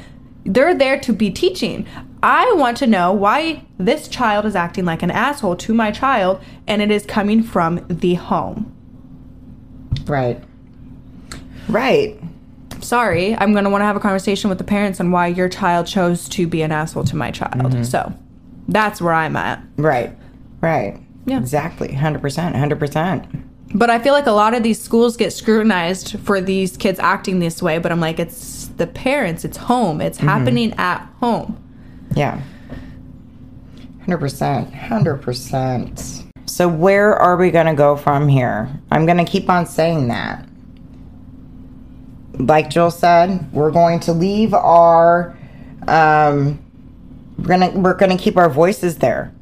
They're 0.46 0.76
there 0.76 1.00
to 1.00 1.14
be 1.14 1.32
teaching. 1.32 1.88
I 2.22 2.52
want 2.58 2.78
to 2.78 2.88
know 2.88 3.14
why 3.14 3.66
this 3.78 4.08
child 4.08 4.46
is 4.46 4.56
acting 4.56 4.86
like 4.86 5.04
an 5.04 5.12
asshole 5.12 5.56
to 5.58 5.74
my 5.74 5.92
child, 5.92 6.42
and 6.68 6.82
it 6.82 6.92
is 6.92 7.06
coming 7.06 7.44
from 7.44 7.86
the 7.88 8.16
home. 8.16 8.76
Right. 10.06 10.44
Right. 11.70 12.20
Sorry, 12.82 13.36
I'm 13.38 13.54
going 13.54 13.64
to 13.64 13.70
want 13.70 13.82
to 13.82 13.86
have 13.86 13.96
a 13.96 14.02
conversation 14.02 14.50
with 14.50 14.58
the 14.58 14.66
parents 14.66 15.00
on 15.00 15.12
why 15.12 15.28
your 15.28 15.48
child 15.48 15.88
chose 15.88 16.28
to 16.30 16.48
be 16.48 16.62
an 16.62 16.74
asshole 16.74 17.06
to 17.06 17.16
my 17.16 17.32
child. 17.32 17.86
So 17.86 18.14
that's 18.68 19.02
where 19.02 19.14
I'm 19.14 19.38
at. 19.38 19.64
Right. 19.78 20.18
Right. 20.60 21.00
Yeah. 21.26 21.40
Exactly. 21.40 21.90
100%. 21.90 22.20
100%. 22.22 23.44
But 23.74 23.90
I 23.90 24.00
feel 24.00 24.14
like 24.14 24.28
a 24.28 24.32
lot 24.32 24.54
of 24.54 24.62
these 24.62 24.80
schools 24.80 25.18
get 25.18 25.34
scrutinized 25.34 26.20
for 26.20 26.40
these 26.40 26.78
kids 26.78 27.00
acting 27.00 27.40
this 27.40 27.62
way, 27.62 27.80
but 27.80 27.92
I'm 27.92 28.00
like, 28.00 28.20
it's 28.20 28.68
the 28.78 28.86
parents, 28.86 29.44
it's 29.44 29.58
home, 29.58 30.00
it's 30.00 30.20
happening 30.20 30.74
at 30.78 31.06
home. 31.20 31.58
Yeah. 32.16 32.42
100%. 34.06 34.72
100%. 34.72 36.24
So, 36.46 36.68
where 36.68 37.16
are 37.16 37.36
we 37.36 37.50
going 37.50 37.66
to 37.66 37.74
go 37.74 37.96
from 37.96 38.28
here? 38.28 38.70
I'm 38.92 39.06
going 39.06 39.18
to 39.18 39.26
keep 39.26 39.50
on 39.50 39.66
saying 39.66 40.10
that. 40.10 40.48
Like 42.34 42.70
Jill 42.70 42.92
said, 42.92 43.52
we're 43.52 43.72
going 43.72 44.00
to 44.02 44.14
leave 44.14 44.54
our. 44.54 45.36
Um, 45.88 46.60
we're 47.38 47.48
gonna 47.48 47.72
we're 47.72 47.96
gonna 47.96 48.18
keep 48.18 48.38
our 48.38 48.50
voices 48.50 48.98
there. 49.00 49.33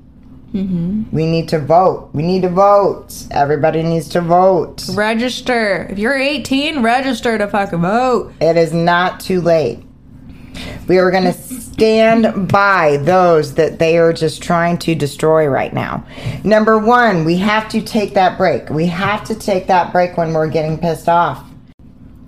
Mm-hmm. 0.54 1.16
We 1.16 1.26
need 1.26 1.48
to 1.50 1.60
vote. 1.60 2.10
We 2.14 2.24
need 2.24 2.42
to 2.42 2.50
vote. 2.50 3.26
Everybody 3.32 3.84
needs 3.84 4.10
to 4.10 4.22
vote. 4.22 4.84
Register. 4.94 5.88
If 5.90 5.98
you're 5.98 6.18
18, 6.18 6.84
register 6.84 7.38
to 7.38 7.48
fucking 7.48 7.82
vote. 7.82 8.34
It 8.42 8.58
is 8.58 8.74
not 8.74 9.22
too 9.22 9.40
late. 9.40 9.84
We 10.88 10.98
are 10.98 11.10
going 11.10 11.24
to 11.24 11.34
stand 11.34 12.52
by 12.52 12.98
those 12.98 13.54
that 13.56 13.80
they 13.80 13.98
are 13.98 14.12
just 14.12 14.44
trying 14.44 14.78
to 14.80 14.94
destroy 14.94 15.48
right 15.48 15.74
now. 15.74 16.06
Number 16.44 16.78
one, 16.78 17.24
we 17.24 17.38
have 17.38 17.70
to 17.70 17.82
take 17.82 18.14
that 18.16 18.38
break. 18.38 18.70
We 18.70 18.88
have 18.88 19.24
to 19.26 19.36
take 19.36 19.68
that 19.68 19.94
break 19.94 20.18
when 20.18 20.34
we're 20.34 20.50
getting 20.50 20.78
pissed 20.78 21.08
off. 21.08 21.46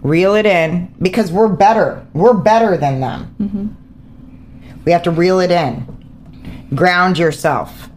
Reel 0.02 0.36
it 0.36 0.46
in 0.46 0.94
because 1.02 1.32
we're 1.32 1.50
better. 1.50 2.08
We're 2.14 2.34
better 2.34 2.78
than 2.78 3.02
them. 3.02 3.36
Mm-hmm. 3.40 4.82
We 4.86 4.92
have 4.92 5.04
to 5.04 5.12
reel 5.12 5.40
it 5.40 5.52
in. 5.52 6.70
Ground 6.74 7.18
yourself. 7.18 7.90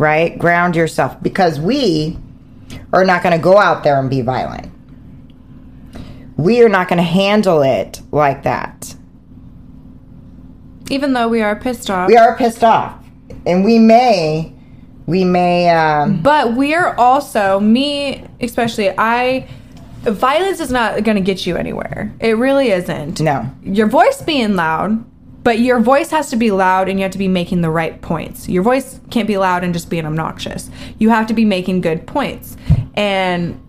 Right? 0.00 0.36
Ground 0.38 0.74
yourself 0.74 1.22
because 1.22 1.60
we 1.60 2.18
are 2.92 3.04
not 3.04 3.22
going 3.22 3.36
to 3.36 3.42
go 3.42 3.58
out 3.58 3.84
there 3.84 4.00
and 4.00 4.10
be 4.10 4.22
violent 4.22 4.72
we 6.40 6.62
are 6.62 6.68
not 6.68 6.88
going 6.88 6.96
to 6.96 7.02
handle 7.02 7.62
it 7.62 8.00
like 8.12 8.42
that. 8.44 8.94
Even 10.88 11.12
though 11.12 11.28
we 11.28 11.42
are 11.42 11.54
pissed 11.54 11.90
off. 11.90 12.08
We 12.08 12.16
are 12.16 12.36
pissed 12.36 12.64
off, 12.64 12.98
and 13.46 13.64
we 13.64 13.78
may, 13.78 14.52
we 15.06 15.24
may. 15.24 15.68
Um, 15.70 16.20
But 16.22 16.54
we're 16.56 16.94
also, 16.94 17.60
me 17.60 18.24
especially, 18.40 18.92
I. 18.96 19.48
Violence 20.02 20.60
is 20.60 20.70
not 20.70 21.04
going 21.04 21.16
to 21.16 21.22
get 21.22 21.46
you 21.46 21.56
anywhere. 21.56 22.10
It 22.20 22.38
really 22.38 22.70
isn't. 22.70 23.20
no, 23.20 23.50
Your 23.62 23.86
voice 23.86 24.22
being 24.22 24.56
loud, 24.56 25.04
but 25.42 25.58
your 25.58 25.80
voice 25.80 26.10
has 26.10 26.30
to 26.30 26.36
be 26.36 26.50
loud 26.50 26.88
and 26.88 26.98
you 26.98 27.02
have 27.04 27.12
to 27.12 27.18
be 27.18 27.28
making 27.28 27.62
the 27.62 27.70
right 27.70 28.00
points. 28.02 28.48
Your 28.48 28.62
voice 28.62 29.00
can't 29.10 29.26
be 29.26 29.38
loud 29.38 29.64
and 29.64 29.72
just 29.72 29.88
being 29.88 30.06
obnoxious. 30.06 30.70
You 30.98 31.10
have 31.10 31.26
to 31.28 31.34
be 31.34 31.44
making 31.44 31.80
good 31.80 32.06
points. 32.06 32.56
And 32.94 33.60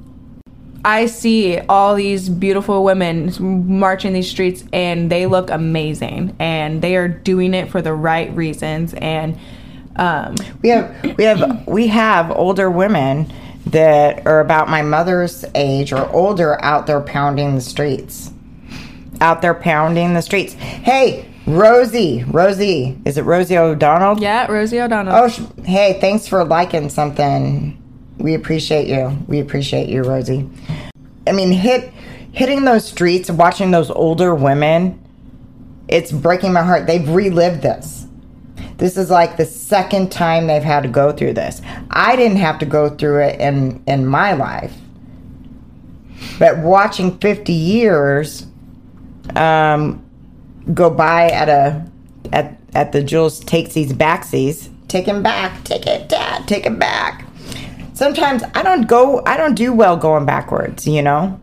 I 0.84 1.06
see 1.06 1.60
all 1.60 1.96
these 1.96 2.28
beautiful 2.28 2.84
women 2.84 3.34
marching 3.40 4.14
these 4.14 4.30
streets 4.30 4.64
and 4.74 5.12
they 5.12 5.28
look 5.28 5.50
amazing 5.50 6.36
and 6.40 6.82
they 6.82 6.96
are 6.96 7.08
doing 7.08 7.54
it 7.54 7.70
for 7.70 7.82
the 7.82 7.94
right 7.94 8.36
reasons 8.36 8.96
and 8.96 9.38
um 9.98 10.36
we 10.64 10.70
have, 10.70 11.18
we 11.18 11.24
have, 11.24 11.68
we 11.68 11.88
have 11.88 12.32
older 12.32 12.72
women 12.72 13.32
that 13.68 14.26
are 14.26 14.40
about 14.40 14.70
my 14.70 14.82
mother's 14.82 15.46
age 15.54 15.94
or 15.94 16.10
older 16.10 16.64
out 16.64 16.88
there 16.88 17.02
pounding 17.02 17.56
the 17.56 17.62
streets. 17.62 18.32
Out 19.20 19.44
there 19.44 19.54
pounding 19.54 20.16
the 20.16 20.22
streets. 20.22 20.54
Hey, 20.54 21.31
Rosie, 21.48 22.24
Rosie, 22.28 23.00
is 23.06 23.18
it 23.18 23.24
Rosie 23.24 23.58
O'Donnell? 23.58 24.22
yeah, 24.22 24.50
Rosie 24.52 24.80
O'Donnell. 24.80 25.16
Oh, 25.16 25.28
sh- 25.28 25.42
hey, 25.66 25.98
thanks 26.00 26.28
for 26.28 26.44
liking 26.44 26.90
something. 26.90 27.78
We 28.18 28.36
appreciate 28.36 28.88
you. 28.88 29.18
We 29.28 29.40
appreciate 29.40 29.90
you, 29.90 30.04
Rosie. 30.04 30.48
I 31.28 31.32
mean, 31.32 31.52
hit 31.52 31.92
hitting 32.32 32.64
those 32.64 32.86
streets, 32.88 33.30
watching 33.32 33.72
those 33.72 33.90
older 33.90 34.34
women. 34.36 34.98
It's 35.88 36.12
breaking 36.12 36.54
my 36.54 36.62
heart. 36.64 36.88
They've 36.88 37.08
relived 37.10 37.62
this. 37.64 38.06
This 38.78 38.96
is 38.98 39.10
like 39.10 39.38
the 39.38 39.46
second 39.46 40.12
time 40.12 40.48
they've 40.48 40.64
had 40.64 40.84
to 40.84 40.90
go 40.90 41.12
through 41.12 41.34
this. 41.34 41.62
I 41.90 42.16
didn't 42.16 42.38
have 42.38 42.60
to 42.60 42.66
go 42.66 42.90
through 42.90 43.24
it 43.24 43.40
in 43.40 43.84
in 43.88 44.06
my 44.06 44.34
life. 44.34 44.74
But 46.40 46.60
watching 46.60 47.18
50 47.20 47.52
years 47.52 48.46
um, 49.36 50.04
go 50.74 50.90
by 50.90 51.30
at 51.30 51.50
a 51.50 51.86
at 52.32 52.58
at 52.74 52.92
the 52.92 53.04
Jules 53.04 53.40
takes 53.40 53.74
these 53.74 53.94
backsies. 53.94 54.70
Take 54.88 55.06
him 55.06 55.24
back. 55.24 55.64
Take 55.64 55.88
it, 55.88 56.10
Dad. 56.10 56.48
Take 56.48 56.66
him 56.66 56.78
back. 56.78 57.26
Sometimes 57.94 58.44
I 58.56 58.64
don't 58.64 58.88
go. 58.88 59.24
I 59.26 59.38
don't 59.38 59.56
do 59.56 59.74
well 59.74 59.98
going 59.98 60.26
backwards. 60.26 60.88
You 60.88 61.02
know. 61.02 61.40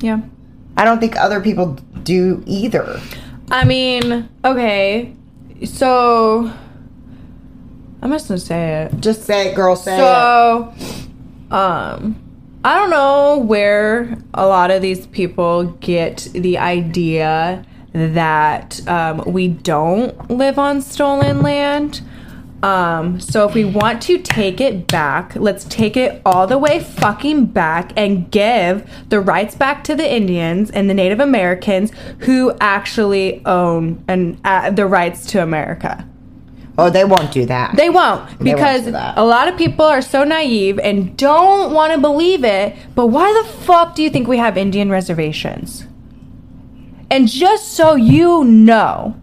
yeah. 0.00 0.20
I 0.76 0.84
don't 0.84 1.00
think 1.00 1.16
other 1.16 1.40
people 1.40 1.74
do 2.04 2.42
either. 2.46 3.00
I 3.50 3.64
mean, 3.64 4.28
okay. 4.44 5.14
So 5.64 6.52
I'm 8.00 8.10
just 8.12 8.28
gonna 8.28 8.38
say 8.38 8.84
it. 8.84 9.00
Just 9.00 9.24
say 9.24 9.48
it, 9.50 9.56
girl. 9.56 9.74
Say 9.74 9.94
it. 9.94 9.98
So, 9.98 10.72
um, 11.50 12.16
I 12.64 12.74
don't 12.76 12.90
know 12.90 13.38
where 13.38 14.18
a 14.34 14.46
lot 14.46 14.70
of 14.70 14.82
these 14.82 15.06
people 15.08 15.64
get 15.80 16.28
the 16.32 16.58
idea 16.58 17.64
that 17.92 18.86
um, 18.88 19.22
we 19.26 19.48
don't 19.48 20.30
live 20.30 20.58
on 20.58 20.80
stolen 20.80 21.42
land. 21.42 22.02
Um, 22.62 23.20
so 23.20 23.48
if 23.48 23.54
we 23.54 23.64
want 23.64 24.02
to 24.02 24.18
take 24.18 24.60
it 24.60 24.88
back, 24.88 25.36
let's 25.36 25.64
take 25.64 25.96
it 25.96 26.20
all 26.26 26.46
the 26.46 26.58
way 26.58 26.80
fucking 26.80 27.46
back 27.46 27.92
and 27.96 28.30
give 28.30 28.88
the 29.10 29.20
rights 29.20 29.54
back 29.54 29.84
to 29.84 29.94
the 29.94 30.12
Indians 30.12 30.70
and 30.70 30.90
the 30.90 30.94
Native 30.94 31.20
Americans 31.20 31.92
who 32.20 32.52
actually 32.60 33.44
own 33.46 34.02
and 34.08 34.40
uh, 34.44 34.70
the 34.70 34.86
rights 34.86 35.26
to 35.26 35.42
America. 35.42 36.06
Oh, 36.76 36.90
they 36.90 37.04
won't 37.04 37.32
do 37.32 37.44
that. 37.46 37.76
They 37.76 37.90
won't 37.90 38.24
won't 38.24 38.38
because 38.38 38.86
a 38.86 39.24
lot 39.24 39.48
of 39.48 39.58
people 39.58 39.84
are 39.84 40.02
so 40.02 40.22
naive 40.22 40.78
and 40.78 41.16
don't 41.16 41.72
want 41.72 41.92
to 41.92 41.98
believe 41.98 42.44
it. 42.44 42.76
But 42.94 43.08
why 43.08 43.32
the 43.42 43.48
fuck 43.48 43.96
do 43.96 44.02
you 44.02 44.10
think 44.10 44.28
we 44.28 44.38
have 44.38 44.56
Indian 44.56 44.88
reservations? 44.88 45.87
And 47.10 47.28
just 47.28 47.72
so 47.72 47.94
you 47.94 48.44
know, 48.44 49.16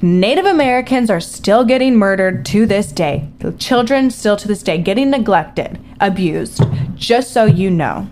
Native 0.00 0.44
Americans 0.44 1.10
are 1.10 1.20
still 1.20 1.64
getting 1.64 1.96
murdered 1.96 2.44
to 2.46 2.66
this 2.66 2.92
day. 2.92 3.28
The 3.40 3.52
children 3.52 4.10
still 4.10 4.36
to 4.36 4.46
this 4.46 4.62
day 4.62 4.78
getting 4.78 5.10
neglected, 5.10 5.78
abused. 6.00 6.62
Just 6.94 7.32
so 7.32 7.44
you 7.44 7.70
know. 7.70 8.08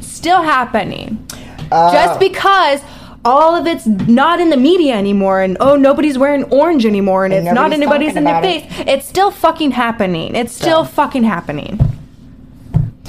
Still 0.00 0.42
happening. 0.42 1.24
Uh, 1.70 1.92
just 1.92 2.18
because 2.20 2.80
all 3.24 3.54
of 3.56 3.66
it's 3.66 3.86
not 3.86 4.40
in 4.40 4.50
the 4.50 4.56
media 4.56 4.94
anymore 4.94 5.40
and 5.40 5.56
oh 5.58 5.74
nobody's 5.74 6.16
wearing 6.16 6.44
orange 6.44 6.86
anymore 6.86 7.24
and, 7.24 7.34
And 7.34 7.46
it's 7.46 7.54
not 7.54 7.72
anybody's 7.72 8.14
in 8.14 8.22
their 8.24 8.38
it. 8.38 8.42
face. 8.70 8.84
It's 8.86 9.06
still 9.06 9.30
fucking 9.32 9.72
happening. 9.72 10.34
It's 10.36 10.52
still 10.52 10.84
So. 10.84 10.90
fucking 10.92 11.24
happening. 11.24 11.80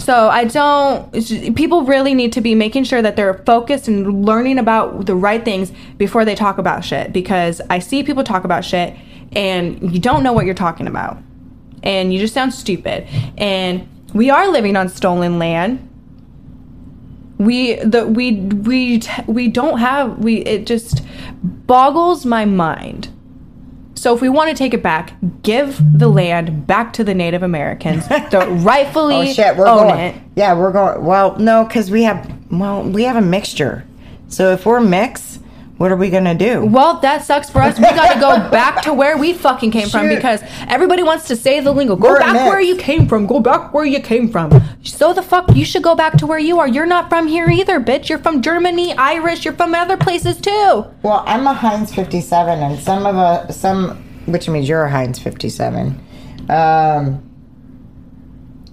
So 0.07 0.29
I 0.29 0.45
don't. 0.45 1.11
People 1.57 1.83
really 1.83 2.13
need 2.13 2.31
to 2.31 2.39
be 2.39 2.55
making 2.55 2.85
sure 2.85 3.01
that 3.01 3.17
they're 3.17 3.43
focused 3.45 3.89
and 3.89 4.25
learning 4.25 4.57
about 4.57 5.05
the 5.05 5.13
right 5.13 5.43
things 5.43 5.73
before 5.97 6.23
they 6.23 6.33
talk 6.33 6.57
about 6.57 6.85
shit. 6.85 7.11
Because 7.11 7.59
I 7.69 7.79
see 7.79 8.03
people 8.03 8.23
talk 8.23 8.45
about 8.45 8.63
shit 8.63 8.95
and 9.33 9.93
you 9.93 9.99
don't 9.99 10.23
know 10.23 10.31
what 10.31 10.45
you're 10.45 10.55
talking 10.55 10.87
about, 10.87 11.17
and 11.83 12.13
you 12.13 12.19
just 12.19 12.33
sound 12.33 12.53
stupid. 12.53 13.05
And 13.37 13.85
we 14.13 14.29
are 14.29 14.47
living 14.47 14.77
on 14.77 14.87
stolen 14.87 15.39
land. 15.39 15.83
We 17.37 17.75
the 17.75 18.07
we 18.07 18.31
we 18.39 19.01
we 19.27 19.49
don't 19.49 19.79
have 19.79 20.19
we. 20.19 20.37
It 20.37 20.65
just 20.65 21.01
boggles 21.43 22.25
my 22.25 22.45
mind. 22.45 23.09
So 24.07 24.15
if 24.15 24.21
we 24.21 24.29
want 24.29 24.49
to 24.49 24.55
take 24.55 24.73
it 24.73 24.81
back, 24.81 25.15
give 25.41 25.81
the 25.99 26.07
land 26.07 26.65
back 26.65 26.93
to 26.93 27.03
the 27.03 27.13
Native 27.13 27.43
Americans 27.43 28.07
that 28.07 28.31
rightfully 28.63 29.15
Oh 29.15 29.33
shit, 29.33 29.57
we're 29.57 29.67
own 29.67 29.89
going. 29.89 29.99
it. 29.99 30.15
Yeah, 30.37 30.53
we're 30.53 30.71
going. 30.71 31.03
Well, 31.03 31.37
no, 31.39 31.65
because 31.65 31.91
we 31.91 32.03
have. 32.03 32.33
Well, 32.49 32.83
we 32.83 33.03
have 33.03 33.17
a 33.17 33.21
mixture. 33.21 33.83
So 34.29 34.53
if 34.53 34.65
we're 34.65 34.79
mixed, 34.79 35.41
what 35.77 35.91
are 35.91 35.95
we 35.95 36.09
gonna 36.09 36.33
do? 36.35 36.65
Well, 36.65 36.99
that 37.01 37.23
sucks 37.23 37.49
for 37.49 37.61
us. 37.61 37.77
We 37.77 37.83
got 37.83 38.13
to 38.13 38.19
go 38.19 38.49
back 38.51 38.81
to 38.83 38.93
where 38.93 39.17
we 39.17 39.33
fucking 39.33 39.71
came 39.71 39.89
from 39.89 40.09
because 40.09 40.41
everybody 40.67 41.03
wants 41.03 41.27
to 41.27 41.35
say 41.35 41.59
the 41.59 41.71
lingo. 41.71 41.95
Go 41.95 42.09
We're 42.09 42.19
back 42.19 42.33
mixed. 42.33 42.47
where 42.47 42.59
you 42.61 42.75
came 42.77 43.07
from. 43.07 43.27
Go 43.27 43.39
back 43.39 43.73
where 43.73 43.85
you 43.85 43.99
came 43.99 44.29
from. 44.29 44.61
So 44.83 45.13
the 45.13 45.21
fuck, 45.21 45.55
you 45.55 45.63
should 45.65 45.83
go 45.83 45.93
back 45.95 46.13
to 46.17 46.27
where 46.27 46.39
you 46.39 46.59
are. 46.59 46.67
You're 46.67 46.85
not 46.87 47.09
from 47.09 47.27
here 47.27 47.49
either, 47.49 47.79
bitch. 47.79 48.09
You're 48.09 48.19
from 48.19 48.41
Germany, 48.41 48.93
Irish. 48.97 49.45
You're 49.45 49.53
from 49.53 49.75
other 49.75 49.97
places 49.97 50.41
too. 50.41 50.85
Well, 51.03 51.23
I'm 51.27 51.45
a 51.45 51.53
Heinz 51.53 51.93
57, 51.93 52.59
and 52.59 52.79
some 52.79 53.05
of 53.05 53.15
a 53.15 53.53
some, 53.53 53.97
which 54.25 54.49
means 54.49 54.67
you're 54.67 54.83
a 54.85 54.89
Heinz 54.91 55.19
57. 55.19 55.99
Um, 56.49 57.23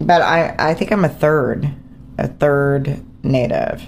but 0.00 0.22
I 0.22 0.54
I 0.58 0.74
think 0.74 0.90
I'm 0.90 1.04
a 1.04 1.08
third, 1.08 1.68
a 2.18 2.28
third 2.28 3.04
native. 3.22 3.82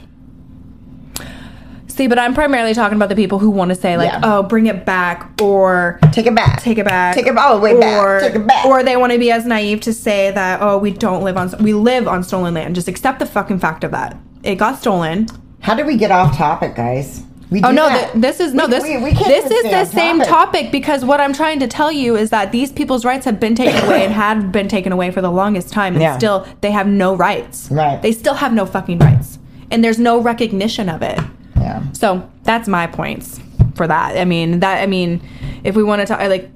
See, 1.97 2.09
but 2.09 2.19
I'm 2.19 2.35
primarily 2.35 2.75
talking 2.75 2.97
about 2.97 3.09
the 3.09 3.17
people 3.17 3.39
who 3.39 3.49
want 3.49 3.71
to 3.71 3.75
say 3.75 3.97
like, 3.97 4.13
Yeah. 4.13 4.21
"Oh, 4.23 4.43
bring 4.43 4.67
it 4.67 4.85
back," 4.85 5.31
or 5.41 5.99
Take 6.13 6.27
it 6.27 6.35
back. 6.35 6.61
take 6.63 6.77
it 6.77 6.85
back, 6.85 7.15
Take 7.15 7.27
it 7.27 7.37
all 7.39 7.55
the 7.57 7.61
way 7.63 7.79
back. 7.81 8.03
or, 8.05 8.21
Take 8.21 8.35
it 8.35 8.47
back. 8.47 8.67
or 8.67 8.83
they 8.83 8.97
want 8.99 9.13
to 9.13 9.19
be 9.19 9.31
as 9.33 9.47
naive 9.47 9.81
to 9.81 9.95
say 9.95 10.31
that, 10.33 10.61
"Oh, 10.61 10.77
we 10.77 10.91
don't 10.91 11.23
live 11.25 11.37
on 11.39 11.53
we 11.61 11.73
live 11.73 12.07
on 12.07 12.23
stolen 12.23 12.53
land." 12.55 12.75
Just 12.75 12.87
accept 12.87 13.19
the 13.19 13.25
fucking 13.27 13.61
fact 13.61 13.83
of 13.83 13.93
that. 13.93 14.15
It 14.43 14.57
got 14.57 14.79
stolen. 14.79 15.27
How 15.61 15.75
did 15.75 15.87
we 15.87 15.97
get 15.97 16.11
off 16.11 16.37
topic, 16.37 16.77
guys? 16.77 17.23
We 17.51 17.61
Oh 17.63 17.69
do 17.71 17.75
no, 17.77 17.89
that. 17.89 18.13
th- 18.13 18.23
this 18.23 18.41
is 18.41 18.53
no 18.53 18.67
We- 18.67 18.71
this 18.73 18.83
we- 18.83 18.97
we 18.99 19.13
can't 19.13 19.27
this 19.29 19.45
even 19.47 19.57
is 19.57 19.61
stay 19.61 19.71
the 19.71 19.79
on 19.79 19.87
same 19.87 20.21
topic 20.21 20.71
because 20.73 21.05
what 21.05 21.21
I'm 21.21 21.33
trying 21.33 21.61
to 21.61 21.67
tell 21.69 21.91
you 21.93 22.15
is 22.17 22.29
that 22.31 22.53
these 22.53 22.73
people's 22.73 23.05
rights 23.07 23.25
have 23.25 23.39
been 23.41 23.55
taken 23.55 23.85
away 23.87 24.05
and 24.05 24.13
had 24.27 24.51
been 24.53 24.69
taken 24.69 24.93
away 24.93 25.11
for 25.13 25.21
the 25.23 25.31
longest 25.31 25.73
time 25.73 25.95
and 25.95 26.03
Yeah. 26.03 26.19
still 26.19 26.45
they 26.61 26.73
have 26.73 26.87
no 26.89 27.15
rights. 27.15 27.69
Right. 27.71 28.03
They 28.03 28.13
still 28.13 28.35
have 28.35 28.53
no 28.53 28.67
fucking 28.67 28.99
rights. 28.99 29.39
And 29.71 29.83
there's 29.83 29.99
no 29.99 30.21
recognition 30.21 30.89
of 30.91 31.03
it. 31.03 31.19
Yeah. 31.67 31.93
So 31.93 32.31
that's 32.45 32.69
my 32.69 32.87
points 32.87 33.41
for 33.75 33.89
that. 33.89 34.17
I 34.17 34.25
mean, 34.25 34.61
that 34.61 34.83
I 34.83 34.87
mean, 34.87 35.21
if 35.65 35.75
we 35.75 35.83
want 35.83 36.01
to 36.01 36.07
talk, 36.07 36.21
like, 36.21 36.49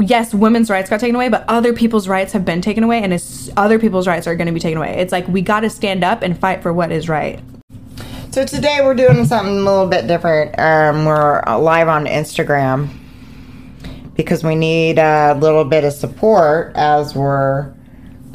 yes, 0.00 0.32
women's 0.32 0.70
rights 0.70 0.88
got 0.88 1.00
taken 1.00 1.16
away, 1.16 1.28
but 1.28 1.44
other 1.48 1.72
people's 1.72 2.06
rights 2.06 2.32
have 2.32 2.44
been 2.44 2.60
taken 2.60 2.84
away, 2.84 3.02
and 3.02 3.12
it's, 3.12 3.50
other 3.56 3.78
people's 3.78 4.06
rights 4.06 4.28
are 4.28 4.36
going 4.36 4.46
to 4.46 4.52
be 4.52 4.60
taken 4.60 4.78
away. 4.78 4.98
It's 4.98 5.10
like 5.10 5.26
we 5.26 5.42
got 5.42 5.60
to 5.60 5.70
stand 5.70 6.04
up 6.04 6.22
and 6.22 6.38
fight 6.38 6.62
for 6.62 6.72
what 6.72 6.92
is 6.92 7.08
right. 7.08 7.40
So 8.30 8.44
today 8.44 8.78
we're 8.82 8.94
doing 8.94 9.24
something 9.24 9.58
a 9.58 9.62
little 9.62 9.88
bit 9.88 10.06
different. 10.06 10.56
Um, 10.60 11.04
we're 11.04 11.42
live 11.58 11.88
on 11.88 12.06
Instagram 12.06 12.88
because 14.14 14.44
we 14.44 14.54
need 14.54 14.98
a 14.98 15.34
little 15.34 15.64
bit 15.64 15.82
of 15.82 15.92
support 15.92 16.72
as 16.76 17.16
we're 17.16 17.74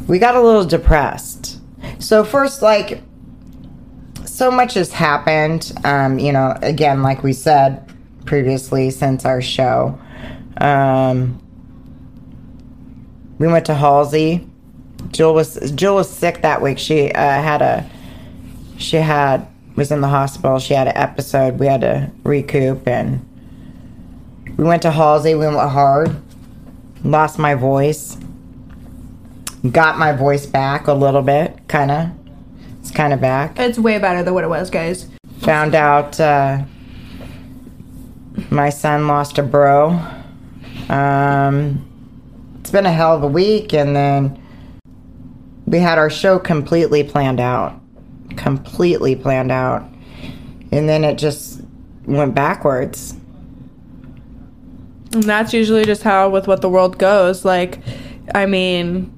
we 0.07 0.19
got 0.19 0.35
a 0.35 0.41
little 0.41 0.65
depressed. 0.65 1.61
So 1.99 2.25
first, 2.25 2.61
like, 2.61 3.01
so 4.33 4.49
much 4.49 4.73
has 4.73 4.91
happened. 4.91 5.71
Um, 5.83 6.17
you 6.17 6.31
know, 6.31 6.57
again, 6.61 7.03
like 7.03 7.21
we 7.21 7.33
said 7.33 7.87
previously, 8.25 8.89
since 8.89 9.25
our 9.25 9.41
show, 9.41 9.99
um, 10.57 11.39
we 13.37 13.47
went 13.47 13.67
to 13.67 13.75
Halsey. 13.75 14.47
Jill 15.11 15.35
was 15.35 15.71
Jill 15.71 15.95
was 15.95 16.09
sick 16.09 16.41
that 16.41 16.61
week. 16.61 16.79
She 16.79 17.11
uh, 17.11 17.21
had 17.21 17.61
a 17.61 17.87
she 18.77 18.97
had 18.97 19.47
was 19.75 19.91
in 19.91 20.01
the 20.01 20.07
hospital. 20.07 20.57
She 20.57 20.73
had 20.73 20.87
an 20.87 20.97
episode. 20.97 21.59
We 21.59 21.67
had 21.67 21.81
to 21.81 22.09
recoup, 22.23 22.87
and 22.87 23.23
we 24.57 24.63
went 24.63 24.81
to 24.81 24.91
Halsey. 24.91 25.35
We 25.35 25.45
went 25.45 25.57
hard. 25.57 26.15
Lost 27.03 27.37
my 27.37 27.53
voice. 27.53 28.17
Got 29.69 29.99
my 29.99 30.11
voice 30.11 30.45
back 30.45 30.87
a 30.87 30.93
little 30.93 31.21
bit, 31.21 31.67
kind 31.67 31.91
of. 31.91 32.22
It's 32.83 32.91
kind 32.91 33.13
of 33.13 33.21
back. 33.21 33.57
It's 33.57 33.79
way 33.79 33.97
better 33.97 34.23
than 34.23 34.33
what 34.33 34.43
it 34.43 34.49
was, 34.49 34.69
guys. 34.69 35.09
Found 35.39 35.73
out 35.73 36.19
uh, 36.19 36.65
my 38.49 38.69
son 38.69 39.07
lost 39.07 39.37
a 39.37 39.43
bro. 39.43 40.01
Um, 40.89 41.87
it's 42.59 42.71
been 42.71 42.85
a 42.85 42.91
hell 42.91 43.15
of 43.15 43.23
a 43.23 43.27
week, 43.27 43.73
and 43.73 43.95
then 43.95 44.37
we 45.65 45.79
had 45.79 45.97
our 45.97 46.09
show 46.09 46.37
completely 46.37 47.05
planned 47.05 47.39
out. 47.39 47.79
Completely 48.35 49.15
planned 49.15 49.51
out. 49.51 49.83
And 50.73 50.89
then 50.89 51.05
it 51.05 51.17
just 51.17 51.61
went 52.05 52.35
backwards. 52.35 53.15
And 55.13 55.23
that's 55.23 55.53
usually 55.53 55.85
just 55.85 56.03
how 56.03 56.29
with 56.29 56.47
what 56.47 56.61
the 56.61 56.69
world 56.69 56.97
goes. 56.97 57.45
Like, 57.45 57.79
I 58.35 58.45
mean, 58.45 59.12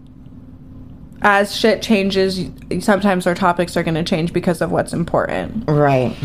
as 1.25 1.55
shit 1.55 1.81
changes, 1.81 2.39
sometimes 2.79 3.25
our 3.25 3.33
topics 3.33 3.75
are 3.75 3.81
going 3.81 3.95
to 3.95 4.03
change 4.03 4.31
because 4.31 4.61
of 4.61 4.71
what's 4.71 4.93
important. 4.93 5.67
Right. 5.67 6.15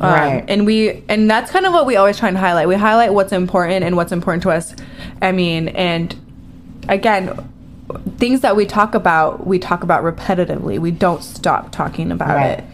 Um, 0.00 0.10
Right. 0.10 0.44
and 0.48 0.66
we 0.66 1.04
and 1.08 1.30
that's 1.30 1.52
kind 1.52 1.66
of 1.66 1.72
what 1.72 1.86
we 1.86 1.94
always 1.96 2.18
try 2.18 2.28
and 2.28 2.36
highlight. 2.36 2.66
We 2.66 2.74
highlight 2.74 3.14
what's 3.14 3.32
important 3.32 3.84
and 3.84 3.96
what's 3.96 4.10
important 4.12 4.42
to 4.42 4.50
us. 4.50 4.74
I 5.22 5.30
mean, 5.30 5.68
and 5.68 6.16
again, 6.88 7.38
things 8.16 8.40
that 8.40 8.56
we 8.56 8.66
talk 8.66 8.94
about, 8.94 9.46
we 9.46 9.58
talk 9.60 9.84
about 9.84 10.02
repetitively. 10.02 10.80
We 10.80 10.90
don't 10.90 11.22
stop 11.22 11.70
talking 11.70 12.10
about 12.10 12.34
Right. 12.36 12.58
it. 12.58 12.64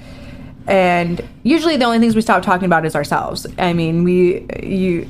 And 0.69 1.23
usually 1.43 1.77
the 1.77 1.85
only 1.85 1.99
things 1.99 2.15
we 2.17 2.23
stop 2.23 2.43
talking 2.43 2.67
about 2.67 2.87
is 2.87 2.97
ourselves. 2.97 3.47
I 3.59 3.75
mean, 3.75 4.03
we 4.03 4.47
you 4.63 5.07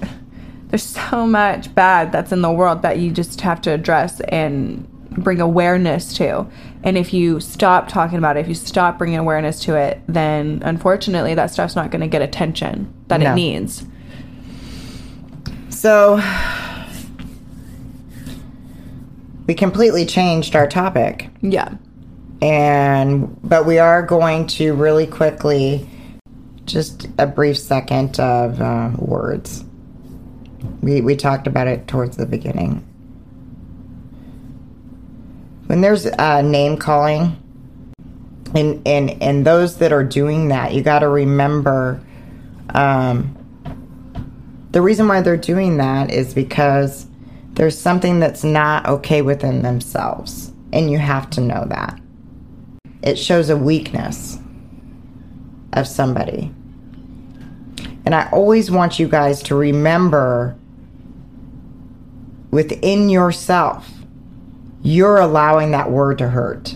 there's 0.71 0.83
so 0.83 1.27
much 1.29 1.73
bad 1.77 2.11
that's 2.11 2.33
in 2.33 2.43
the 2.43 2.51
world 2.51 2.83
that 2.83 2.99
you 2.99 3.13
just 3.13 3.41
have 3.43 3.61
to 3.63 3.71
address 3.71 4.19
and 4.23 4.85
bring 5.17 5.41
awareness 5.41 6.15
to. 6.19 6.47
And 6.83 6.97
if 6.99 7.13
you 7.13 7.41
stop 7.41 7.89
talking 7.89 8.19
about 8.19 8.37
it, 8.37 8.41
if 8.41 8.49
you 8.49 8.55
stop 8.55 8.99
bringing 8.99 9.19
awareness 9.19 9.61
to 9.61 9.75
it, 9.77 10.01
then 10.07 10.63
unfortunately 10.65 11.35
that 11.35 11.51
stuff's 11.51 11.75
not 11.77 11.91
going 11.91 12.03
to 12.03 12.07
get 12.07 12.23
attention 12.23 12.93
that 13.09 13.21
No. 13.21 13.33
it 13.33 13.35
needs. 13.35 13.85
So 15.71 16.21
we 19.47 19.55
completely 19.55 20.07
changed 20.07 20.57
our 20.57 20.67
topic. 20.67 21.29
Yeah. 21.43 21.75
and 22.43 23.35
but 23.43 23.65
we 23.67 23.79
are 23.79 24.03
going 24.03 24.47
to 24.47 24.75
really 24.75 25.07
quickly 25.07 25.89
just 26.67 27.09
a 27.19 27.27
brief 27.27 27.57
second 27.57 28.19
of 28.21 28.61
uh, 28.61 28.91
words 28.99 29.65
we 30.83 31.01
we 31.01 31.17
talked 31.17 31.47
about 31.47 31.67
it 31.67 31.87
towards 31.89 32.17
the 32.19 32.27
beginning 32.27 32.86
when 35.67 35.81
there's 35.81 36.07
uh, 36.07 36.43
name 36.43 36.77
calling 36.77 37.43
and 38.55 38.81
and 38.87 39.23
and 39.23 39.45
those 39.45 39.79
that 39.79 39.93
are 39.93 40.05
doing 40.05 40.49
that 40.49 40.73
you 40.73 40.83
got 40.83 41.01
to 41.01 41.09
remember 41.09 42.01
um, 42.71 43.33
the 44.71 44.83
reason 44.83 45.09
why 45.09 45.21
they're 45.21 45.37
doing 45.37 45.79
that 45.79 46.11
is 46.11 46.35
because 46.35 47.07
there's 47.55 47.79
something 47.79 48.21
that's 48.21 48.45
not 48.45 48.87
okay 48.87 49.23
within 49.23 49.63
themselves 49.63 50.53
and 50.73 50.91
you 50.91 50.99
have 50.99 51.31
to 51.31 51.41
know 51.41 51.65
that 51.69 51.99
it 53.03 53.17
shows 53.17 53.51
a 53.51 53.57
weakness 53.57 54.39
of 55.73 55.87
somebody. 55.87 56.53
And 58.05 58.15
I 58.15 58.29
always 58.31 58.71
want 58.71 58.99
you 58.99 59.07
guys 59.09 59.43
to 59.45 59.55
remember 59.55 60.57
within 62.51 63.09
yourself, 63.09 63.89
you're 64.83 65.19
allowing 65.19 65.73
that 65.73 65.91
word 65.91 66.19
to 66.19 66.29
hurt. 66.29 66.75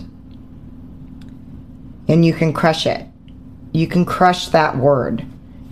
And 2.07 2.25
you 2.25 2.33
can 2.33 2.53
crush 2.53 2.85
it. 2.85 3.05
You 3.71 3.87
can 3.87 4.05
crush 4.05 4.49
that 4.49 4.77
word. 4.77 5.25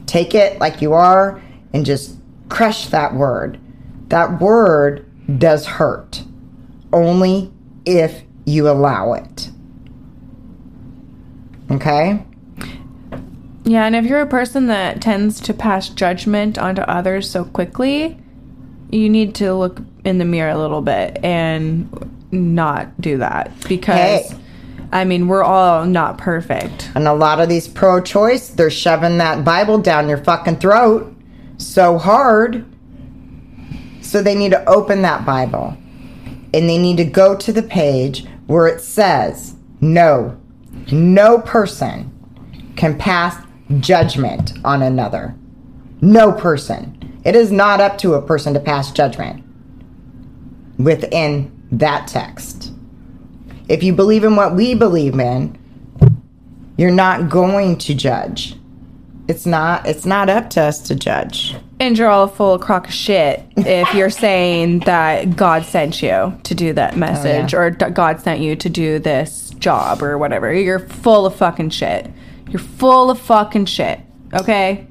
Take 0.05 0.33
it 0.33 0.59
like 0.59 0.81
you 0.81 0.93
are 0.93 1.41
and 1.73 1.85
just 1.85 2.17
crush 2.47 2.87
that 2.87 3.13
word. 3.13 3.59
That 4.07 4.39
word 4.39 5.05
does 5.39 5.65
hurt 5.65 6.23
only 6.91 7.51
if 7.85 8.23
you 8.45 8.69
allow 8.69 9.13
it. 9.13 9.51
Okay? 11.71 12.25
Yeah, 13.65 13.85
and 13.85 13.95
if 13.95 14.05
you're 14.05 14.21
a 14.21 14.27
person 14.27 14.67
that 14.67 15.01
tends 15.01 15.39
to 15.41 15.53
pass 15.53 15.89
judgment 15.89 16.57
onto 16.57 16.81
others 16.81 17.29
so 17.29 17.45
quickly, 17.45 18.17
you 18.89 19.09
need 19.09 19.35
to 19.35 19.53
look 19.53 19.81
in 20.03 20.17
the 20.17 20.25
mirror 20.25 20.49
a 20.49 20.57
little 20.57 20.81
bit 20.81 21.23
and 21.23 21.87
not 22.31 22.99
do 23.01 23.17
that 23.17 23.51
because 23.67 24.29
Hey. 24.29 24.39
I 24.91 25.05
mean, 25.05 25.27
we're 25.27 25.43
all 25.43 25.85
not 25.85 26.17
perfect. 26.17 26.89
And 26.95 27.07
a 27.07 27.13
lot 27.13 27.39
of 27.39 27.47
these 27.47 27.67
pro 27.67 28.01
choice, 28.01 28.49
they're 28.49 28.71
shoving 28.71 29.19
that 29.19 29.45
Bible 29.45 29.77
down 29.77 30.09
your 30.09 30.17
fucking 30.17 30.57
throat 30.57 31.15
so 31.57 31.97
hard. 31.97 32.65
So 34.01 34.23
they 34.23 34.35
need 34.35 34.51
to 34.51 34.67
open 34.67 35.03
that 35.03 35.25
Bible 35.25 35.77
and 36.53 36.67
they 36.67 36.79
need 36.79 36.97
to 36.97 37.05
go 37.05 37.35
to 37.35 37.53
the 37.53 37.61
page 37.61 38.25
where 38.47 38.67
it 38.67 38.81
says, 38.81 39.53
no, 39.81 40.39
no 40.91 41.39
person 41.39 42.11
can 42.75 42.97
pass 42.97 43.37
judgment 43.79 44.53
on 44.65 44.81
another. 44.81 45.35
No 46.01 46.31
person. 46.31 46.95
It 47.23 47.35
is 47.35 47.51
not 47.51 47.79
up 47.81 47.99
to 47.99 48.15
a 48.15 48.21
person 48.21 48.55
to 48.55 48.59
pass 48.59 48.91
judgment 48.91 49.43
within 50.79 51.58
that 51.71 52.07
text. 52.07 52.71
If 53.67 53.83
you 53.83 53.93
believe 53.93 54.23
in 54.23 54.35
what 54.35 54.55
we 54.55 54.73
believe 54.73 55.19
in, 55.19 55.57
you're 56.77 56.91
not 56.91 57.29
going 57.29 57.77
to 57.79 57.93
judge. 57.93 58.55
It's 59.27 59.45
not. 59.45 59.85
It's 59.85 60.07
not 60.07 60.27
up 60.27 60.49
to 60.51 60.61
us 60.61 60.81
to 60.87 60.95
judge. 60.95 61.55
And 61.79 61.95
you're 61.95 62.09
all 62.09 62.27
full 62.27 62.55
of 62.55 62.61
crock 62.61 62.87
of 62.87 62.93
shit 62.93 63.43
if 63.57 63.93
you're 63.93 64.09
saying 64.09 64.79
that 64.79 65.35
God 65.35 65.65
sent 65.65 66.01
you 66.01 66.35
to 66.43 66.55
do 66.55 66.73
that 66.73 66.95
oh, 66.95 66.97
message 66.97 67.53
or 67.53 67.69
God 67.69 68.21
sent 68.21 68.39
you 68.39 68.55
to 68.55 68.69
do 68.69 68.97
this 68.97 69.51
job 69.59 70.01
or 70.01 70.17
whatever. 70.17 70.51
You're 70.51 70.79
full 70.79 71.27
of 71.27 71.35
fucking 71.35 71.69
shit. 71.69 72.09
You're 72.49 72.59
full 72.59 73.11
of 73.11 73.19
fucking 73.19 73.65
shit. 73.65 73.99
Okay? 74.33 74.87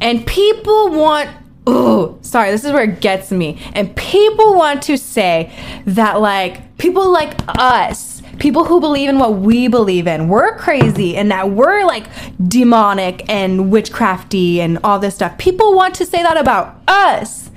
And 0.00 0.24
people 0.26 0.90
want. 0.90 1.30
Ooh, 1.68 2.18
sorry, 2.22 2.50
this 2.50 2.64
is 2.64 2.72
where 2.72 2.84
it 2.84 3.00
gets 3.00 3.32
me. 3.32 3.60
And 3.74 3.94
people 3.96 4.54
want 4.54 4.82
to 4.84 4.96
say 4.96 5.52
that, 5.86 6.20
like, 6.20 6.76
people 6.78 7.10
like 7.10 7.34
us, 7.48 8.22
people 8.38 8.64
who 8.64 8.80
believe 8.80 9.08
in 9.08 9.18
what 9.18 9.38
we 9.38 9.66
believe 9.66 10.06
in, 10.06 10.28
we're 10.28 10.56
crazy 10.56 11.16
and 11.16 11.30
that 11.30 11.50
we're 11.50 11.84
like 11.84 12.06
demonic 12.48 13.28
and 13.28 13.72
witchcrafty 13.72 14.58
and 14.58 14.78
all 14.84 14.98
this 14.98 15.14
stuff. 15.14 15.36
People 15.38 15.74
want 15.74 15.94
to 15.96 16.06
say 16.06 16.22
that 16.22 16.36
about 16.36 16.82
us. 16.86 17.50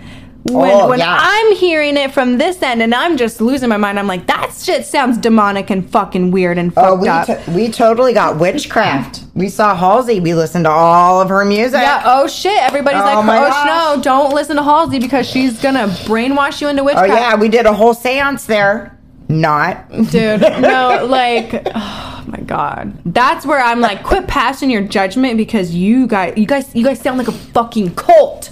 When, 0.50 0.72
Oh, 0.72 0.90
when 0.90 1.00
yeah. 1.00 1.18
I'm 1.20 1.56
hearing 1.56 1.98
it 1.98 2.12
from 2.12 2.38
this 2.38 2.62
end 2.62 2.82
and 2.82 2.94
I'm 2.94 3.18
just 3.18 3.40
losing 3.42 3.70
my 3.70 3.78
mind, 3.78 4.00
I'm 4.00 4.08
like, 4.08 4.28
that 4.28 4.52
shit 4.60 4.86
sounds 4.86 5.18
demonic 5.18 5.70
and 5.70 5.90
fucking 5.90 6.32
weird 6.32 6.58
and 6.58 6.74
Oh, 6.78 6.82
fucked 6.82 7.02
we 7.02 7.08
up. 7.08 7.26
to- 7.28 7.52
we 7.52 7.70
totally 7.70 8.14
got 8.14 8.38
witchcraft. 8.38 9.24
We 9.36 9.50
saw 9.50 9.76
Halsey. 9.76 10.20
We 10.20 10.34
listened 10.34 10.66
to 10.66 10.72
all 10.72 11.22
of 11.22 11.30
her 11.30 11.46
music. 11.46 11.82
Yeah. 11.82 12.02
Oh 12.06 12.28
shit. 12.28 12.62
Everybody's 12.62 13.02
Oh, 13.02 13.06
like, 13.06 13.26
my 13.26 13.38
oh 13.38 13.50
gosh. 13.50 13.96
no, 13.98 14.02
don't 14.04 14.34
listen 14.34 14.56
to 14.58 14.64
Halsey 14.64 15.00
because 15.00 15.28
she's 15.30 15.62
gonna 15.62 15.88
brainwash 16.06 16.62
you 16.62 16.68
into 16.68 16.84
witchcraft. 16.84 17.10
Oh 17.10 17.14
witchcraft. 17.14 17.36
yeah, 17.36 17.42
we 17.42 17.50
did 17.50 17.66
a 17.66 17.74
whole 17.74 17.94
séance 17.96 18.46
there. 18.46 18.96
Not. 19.32 19.88
dude. 20.10 20.42
No, 20.60 21.06
like, 21.08 21.62
oh 21.76 22.24
my 22.28 22.40
god. 22.40 22.94
That's 23.06 23.46
where 23.46 23.60
I'm 23.60 23.80
like, 23.80 24.04
quit 24.04 24.28
passing 24.28 24.70
your 24.72 24.82
judgment 24.82 25.38
because 25.38 25.74
you 25.76 26.08
guys, 26.08 26.34
you 26.36 26.46
guys, 26.48 26.74
you 26.76 26.84
guys 26.84 27.00
sound 27.00 27.20
like 27.20 27.28
a 27.28 27.32
fucking 27.32 27.94
cult. 27.96 28.50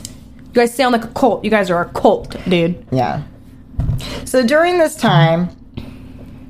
You 0.57 0.63
guys 0.63 0.73
sound 0.73 0.93
like 0.93 1.03
a 1.03 1.09
cult. 1.09 1.43
You 1.43 1.51
guys 1.51 1.69
are 1.69 1.79
a 1.81 1.89
cult, 1.89 2.35
dude. 2.49 2.83
Yeah. 2.91 3.21
So 4.25 4.43
during 4.43 4.79
this 4.79 4.95
time, 4.95 5.49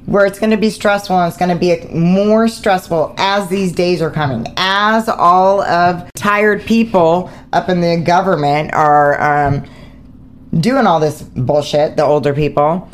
where 0.06 0.26
it's 0.26 0.40
going 0.40 0.52
to 0.52 0.56
be 0.56 0.70
stressful 0.70 1.20
and 1.20 1.28
it's 1.28 1.36
going 1.36 1.52
to 1.52 1.60
be 1.60 1.86
more 1.94 2.48
stressful 2.48 3.14
as 3.18 3.50
these 3.50 3.74
days 3.74 4.02
are 4.02 4.10
coming, 4.10 4.48
as 4.56 5.10
all 5.10 5.62
of 5.62 6.10
tired 6.16 6.62
people 6.62 7.30
up 7.52 7.68
in 7.68 7.82
the 7.82 7.98
government 7.98 8.74
are 8.74 9.22
um, 9.22 9.66
doing 10.58 10.88
all 10.88 11.02
this 11.02 11.24
bullshit, 11.24 11.98
the 11.98 12.06
older 12.06 12.34
people. 12.34 12.90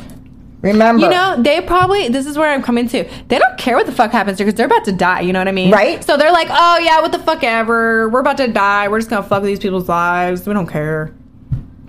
Remember, 0.64 1.02
You 1.02 1.10
know, 1.10 1.36
they 1.42 1.60
probably, 1.60 2.08
this 2.08 2.24
is 2.24 2.38
where 2.38 2.50
I'm 2.50 2.62
coming 2.62 2.88
to. 2.88 3.04
They 3.28 3.38
don't 3.38 3.58
care 3.58 3.76
what 3.76 3.84
the 3.84 3.92
fuck 3.92 4.10
happens 4.12 4.38
because 4.38 4.54
they're 4.54 4.64
about 4.64 4.86
to 4.86 4.92
die. 4.92 5.20
You 5.20 5.34
know 5.34 5.38
what 5.40 5.46
I 5.46 5.52
mean? 5.52 5.70
Right. 5.70 6.02
So 6.02 6.16
they're 6.16 6.32
like, 6.32 6.48
oh 6.50 6.78
yeah, 6.78 7.02
what 7.02 7.12
the 7.12 7.18
fuck 7.18 7.44
ever. 7.44 8.08
We're 8.08 8.20
about 8.20 8.38
to 8.38 8.48
die. 8.48 8.88
We're 8.88 8.98
just 8.98 9.10
gonna 9.10 9.22
fuck 9.28 9.42
these 9.42 9.58
people's 9.58 9.90
lives. 9.90 10.46
We 10.46 10.54
don't 10.54 10.66
care. 10.66 11.14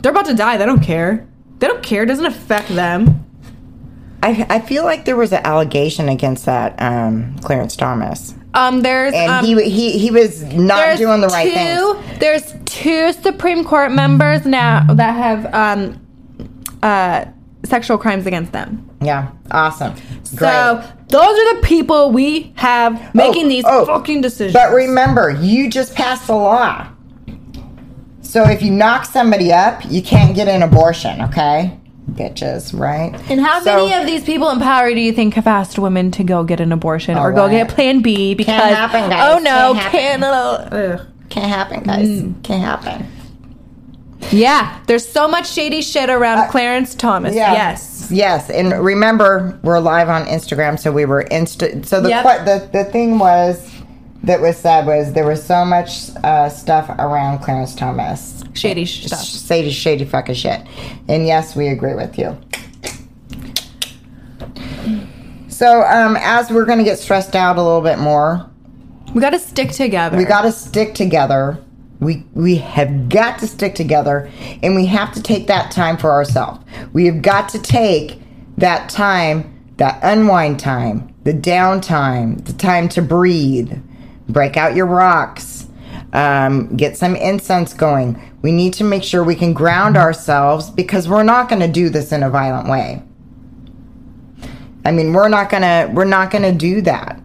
They're 0.02 0.12
about 0.12 0.26
to 0.26 0.34
die. 0.34 0.58
They 0.58 0.66
don't 0.66 0.84
care. 0.84 1.26
They 1.60 1.68
don't 1.68 1.82
care. 1.82 2.04
It 2.04 2.08
doesn't 2.08 2.26
affect 2.26 2.68
them. 2.68 3.26
I, 4.22 4.46
I 4.50 4.60
feel 4.60 4.84
like 4.84 5.06
there 5.06 5.16
was 5.16 5.32
an 5.32 5.46
allegation 5.46 6.10
against 6.10 6.46
that 6.46 6.76
um, 6.82 7.38
Clarence 7.40 7.76
Thomas, 7.78 8.34
Um, 8.56 8.82
there's 8.82 9.14
and 9.14 9.32
um, 9.32 9.46
he 9.46 9.70
he 9.70 9.98
he 10.00 10.12
was 10.12 10.44
not 10.44 10.98
doing 10.98 11.22
the 11.22 11.28
right 11.28 11.54
thing. 11.54 12.20
There's 12.20 12.54
two 12.66 13.14
Supreme 13.14 13.64
Court 13.64 13.92
members 13.92 14.46
now 14.46 14.86
that 14.96 15.12
have 15.16 15.54
um, 15.54 16.06
uh, 16.84 17.26
sexual 17.66 17.97
crimes 17.97 18.26
against 18.26 18.51
them. 18.51 18.89
Yeah, 19.01 19.30
awesome, 19.51 19.95
So 20.24 20.84
those 21.09 21.39
are 21.39 21.55
the 21.55 21.61
people 21.63 22.11
we 22.11 22.53
have 22.55 23.13
making 23.16 23.45
Oh, 23.45 23.49
these 23.49 23.63
oh, 23.68 23.86
fucking 23.86 24.22
decisions. 24.22 24.53
But 24.53 24.74
remember, 24.74 25.32
you 25.32 25.70
just 25.70 25.93
passed 25.95 26.28
a 26.30 26.34
law. 26.36 26.88
So 28.22 28.43
if 28.43 28.61
you 28.61 28.72
knock 28.72 29.05
somebody 29.05 29.53
up, 29.53 29.82
you 29.89 30.01
can't 30.01 30.36
get 30.36 30.47
an 30.47 30.61
abortion, 30.63 31.22
okay? 31.22 31.78
Bitches, 32.11 32.78
right? 32.78 33.13
and 33.30 33.39
how 33.41 33.59
So- 33.61 33.76
many 33.76 33.93
of 33.93 34.05
these 34.05 34.24
people 34.24 34.49
in 34.51 34.59
power 34.59 34.89
do 34.93 34.99
you 34.99 35.11
think 35.11 35.34
have 35.36 35.47
asked 35.47 35.80
women 35.80 36.11
to 36.11 36.24
go 36.24 36.43
get 36.43 36.59
an 36.59 36.72
abortion 36.72 37.18
or 37.18 37.32
Oh, 37.32 37.36
go 37.36 37.49
get 37.49 37.70
Plan 37.70 38.01
B 38.01 38.34
because 38.36 38.55
happen, 38.76 39.09
guys. 39.09 39.36
oh 39.36 39.39
no, 39.39 39.74
Can't 39.74 39.78
happen. 39.78 39.99
Canada. 39.99 40.70
Ugh. 41.01 41.07
Can't 41.30 41.47
happen, 41.51 41.84
guys. 41.84 42.07
Mm. 42.07 42.43
Can't 42.43 42.61
happen. 42.63 43.07
Yeah, 44.32 44.80
there's 44.88 45.08
so 45.08 45.28
much 45.28 45.50
shady 45.50 45.82
shit 45.82 46.10
around 46.10 46.40
Uh, 46.40 46.48
Clarence 46.48 46.96
Thomas. 46.96 47.36
Yeah. 47.36 47.54
Yes. 47.54 48.08
Yes, 48.12 48.50
and 48.52 48.72
remember, 48.84 49.58
we're 49.64 49.80
live 49.80 50.10
on 50.10 50.26
Instagram, 50.26 50.78
so 50.80 50.92
we 50.92 51.06
were 51.06 51.24
insta. 51.32 51.84
So 51.86 52.02
the, 52.02 52.10
Yep. 52.10 52.24
que- 52.24 52.46
the 52.46 52.70
the 52.72 52.84
thing 52.86 53.18
was 53.18 53.68
that 54.24 54.42
was 54.42 54.58
said 54.58 54.86
was 54.86 55.14
there 55.14 55.26
was 55.26 55.44
so 55.44 55.66
much 55.66 56.10
uh, 56.24 56.50
stuff 56.50 56.90
around 57.00 57.40
Clarence 57.40 57.74
Thomas. 57.76 58.44
Shady 58.54 58.86
stuff. 58.86 59.24
Shady, 59.24 59.72
shady 59.72 60.06
fucking 60.06 60.36
shit. 60.36 60.62
And 61.08 61.26
yes, 61.26 61.56
we 61.56 61.68
agree 61.70 61.94
with 61.96 62.18
you. 62.20 62.38
So, 65.48 65.82
um, 65.84 66.18
as 66.20 66.52
we're 66.52 66.66
going 66.66 66.80
to 66.80 66.84
get 66.84 67.00
stressed 67.00 67.36
out 67.36 67.58
a 67.58 67.62
little 67.62 67.82
bit 67.82 67.98
more, 67.98 68.46
We 69.14 69.22
got 69.22 69.30
to 69.32 69.40
stick 69.40 69.72
together. 69.72 70.18
we 70.18 70.26
got 70.26 70.42
to 70.42 70.52
stick 70.52 70.94
together. 70.96 71.58
We 72.06 72.24
we 72.34 72.58
have 72.58 73.10
got 73.10 73.39
to 73.39 73.47
stick 73.47 73.76
together, 73.76 74.32
and 74.62 74.76
we 74.76 74.86
have 74.86 75.14
to 75.14 75.22
take 75.22 75.47
that 75.47 75.72
time 75.72 75.97
for 75.97 76.12
ourselves. 76.12 76.64
We 76.93 77.08
have 77.08 77.22
got 77.22 77.49
to 77.49 77.60
take 77.62 78.22
that 78.58 78.89
time, 78.89 79.74
that 79.78 79.99
unwind 80.03 80.60
time, 80.60 81.14
the 81.24 81.34
downtime, 81.34 82.45
the 82.45 82.53
time 82.53 82.88
to 82.89 83.01
breathe, 83.01 83.74
break 84.30 84.56
out 84.56 84.76
your 84.76 84.86
rocks, 84.86 85.68
um, 86.14 86.78
get 86.78 86.95
some 86.95 87.16
incense 87.16 87.74
going. 87.74 88.22
We 88.41 88.51
need 88.51 88.74
to 88.76 88.84
make 88.84 89.03
sure 89.03 89.24
we 89.24 89.36
can 89.36 89.53
ground 89.53 89.97
ourselves 89.97 90.70
because 90.70 91.10
we're 91.10 91.24
not 91.24 91.49
going 91.49 91.62
to 91.62 91.68
do 91.68 91.89
this 91.89 92.12
in 92.12 92.22
a 92.22 92.30
violent 92.30 92.70
way. 92.70 93.01
I 94.86 94.91
mean, 94.91 95.14
we're 95.14 95.30
not 95.30 95.49
gonna 95.49 95.89
we're 95.91 96.06
not 96.06 96.30
gonna 96.30 96.53
do 96.53 96.82
that. 96.82 97.20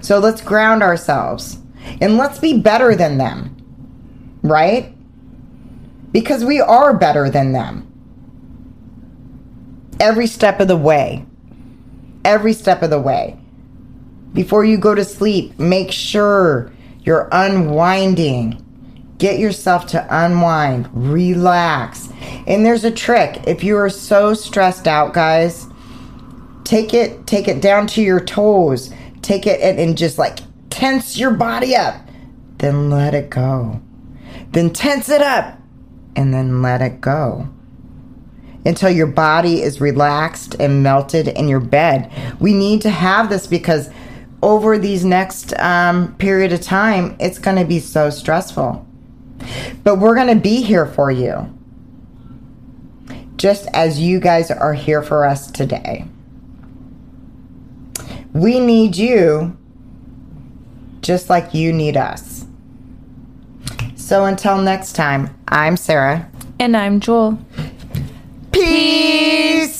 So 0.00 0.18
let's 0.18 0.40
ground 0.40 0.82
ourselves 0.82 1.59
and 2.00 2.16
let's 2.16 2.38
be 2.38 2.58
better 2.58 2.94
than 2.94 3.18
them, 3.18 3.56
right? 4.42 4.94
Because 6.12 6.44
we 6.44 6.60
are 6.60 6.96
better 6.96 7.30
than 7.30 7.52
them. 7.52 7.86
Every 9.98 10.26
step 10.26 10.60
of 10.60 10.68
the 10.68 10.76
way. 10.76 11.24
Every 12.24 12.52
step 12.52 12.82
of 12.82 12.90
the 12.90 13.00
way. 13.00 13.38
Before 14.32 14.64
you 14.64 14.78
go 14.78 14.94
to 14.94 15.04
sleep, 15.04 15.58
make 15.58 15.92
sure 15.92 16.72
you're 17.00 17.28
unwinding. 17.32 18.64
Get 19.18 19.38
yourself 19.38 19.86
to 19.88 20.06
unwind, 20.08 20.88
relax. 20.92 22.08
And 22.46 22.64
there's 22.64 22.84
a 22.84 22.90
trick. 22.90 23.42
If 23.46 23.62
you 23.62 23.76
are 23.76 23.90
so 23.90 24.32
stressed 24.32 24.88
out, 24.88 25.12
guys, 25.12 25.66
take 26.64 26.94
it 26.94 27.26
take 27.26 27.48
it 27.48 27.60
down 27.60 27.84
to 27.84 28.00
your 28.00 28.20
toes 28.20 28.92
take 29.22 29.46
it 29.46 29.60
and, 29.60 29.78
and 29.78 29.98
just 29.98 30.18
like 30.18 30.38
tense 30.70 31.18
your 31.18 31.32
body 31.32 31.76
up 31.76 32.10
then 32.60 32.90
let 32.90 33.14
it 33.14 33.30
go. 33.30 33.80
Then 34.52 34.70
tense 34.70 35.08
it 35.08 35.22
up 35.22 35.58
and 36.14 36.32
then 36.32 36.62
let 36.62 36.82
it 36.82 37.00
go. 37.00 37.48
Until 38.66 38.90
your 38.90 39.06
body 39.06 39.62
is 39.62 39.80
relaxed 39.80 40.54
and 40.60 40.82
melted 40.82 41.28
in 41.28 41.48
your 41.48 41.60
bed. 41.60 42.12
We 42.38 42.52
need 42.52 42.82
to 42.82 42.90
have 42.90 43.30
this 43.30 43.46
because 43.46 43.88
over 44.42 44.78
these 44.78 45.04
next 45.04 45.58
um, 45.58 46.14
period 46.16 46.52
of 46.52 46.60
time 46.60 47.16
it's 47.18 47.38
going 47.38 47.56
to 47.56 47.64
be 47.64 47.80
so 47.80 48.10
stressful. 48.10 48.86
But 49.82 49.96
we're 49.96 50.14
going 50.14 50.34
to 50.34 50.40
be 50.40 50.60
here 50.60 50.86
for 50.86 51.10
you. 51.10 51.56
Just 53.36 53.68
as 53.72 53.98
you 53.98 54.20
guys 54.20 54.50
are 54.50 54.74
here 54.74 55.02
for 55.02 55.24
us 55.24 55.50
today. 55.50 56.04
We 58.34 58.60
need 58.60 58.96
you 58.96 59.56
just 61.00 61.30
like 61.30 61.54
you 61.54 61.72
need 61.72 61.96
us. 61.96 62.46
So 63.96 64.24
until 64.24 64.58
next 64.58 64.92
time, 64.94 65.34
I'm 65.48 65.76
Sarah. 65.76 66.28
and 66.58 66.76
I'm 66.76 67.00
Jewel. 67.00 67.38
Peace. 68.52 69.79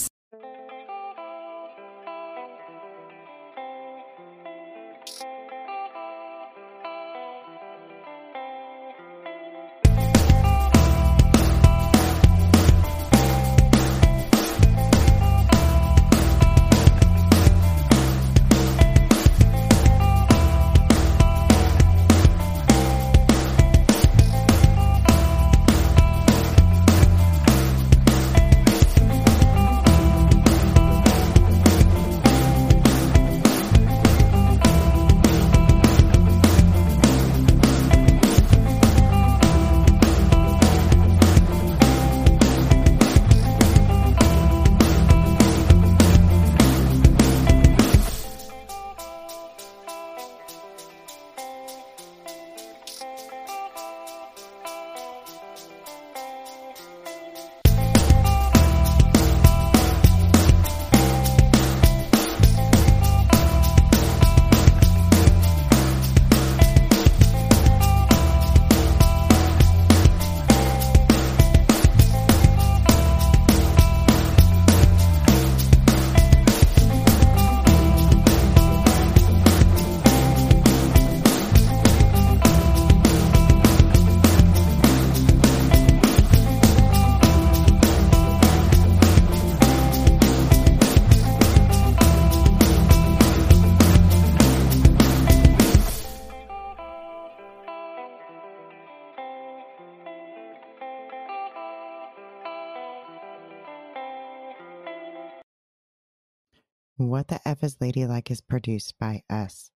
What 107.21 107.29
the 107.29 107.47
F 107.47 107.63
is 107.63 107.77
Ladylike 107.83 108.31
is 108.31 108.41
produced 108.41 108.99
by 108.99 109.25
us. 109.29 109.71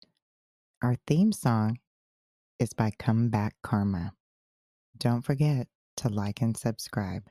Our 0.80 0.96
theme 1.06 1.30
song 1.30 1.78
is 2.58 2.72
by 2.72 2.90
Come 2.98 3.28
Back 3.28 3.56
Karma. 3.62 4.14
Don't 4.96 5.20
forget 5.20 5.68
to 5.98 6.08
like 6.08 6.40
and 6.40 6.56
subscribe. 6.56 7.24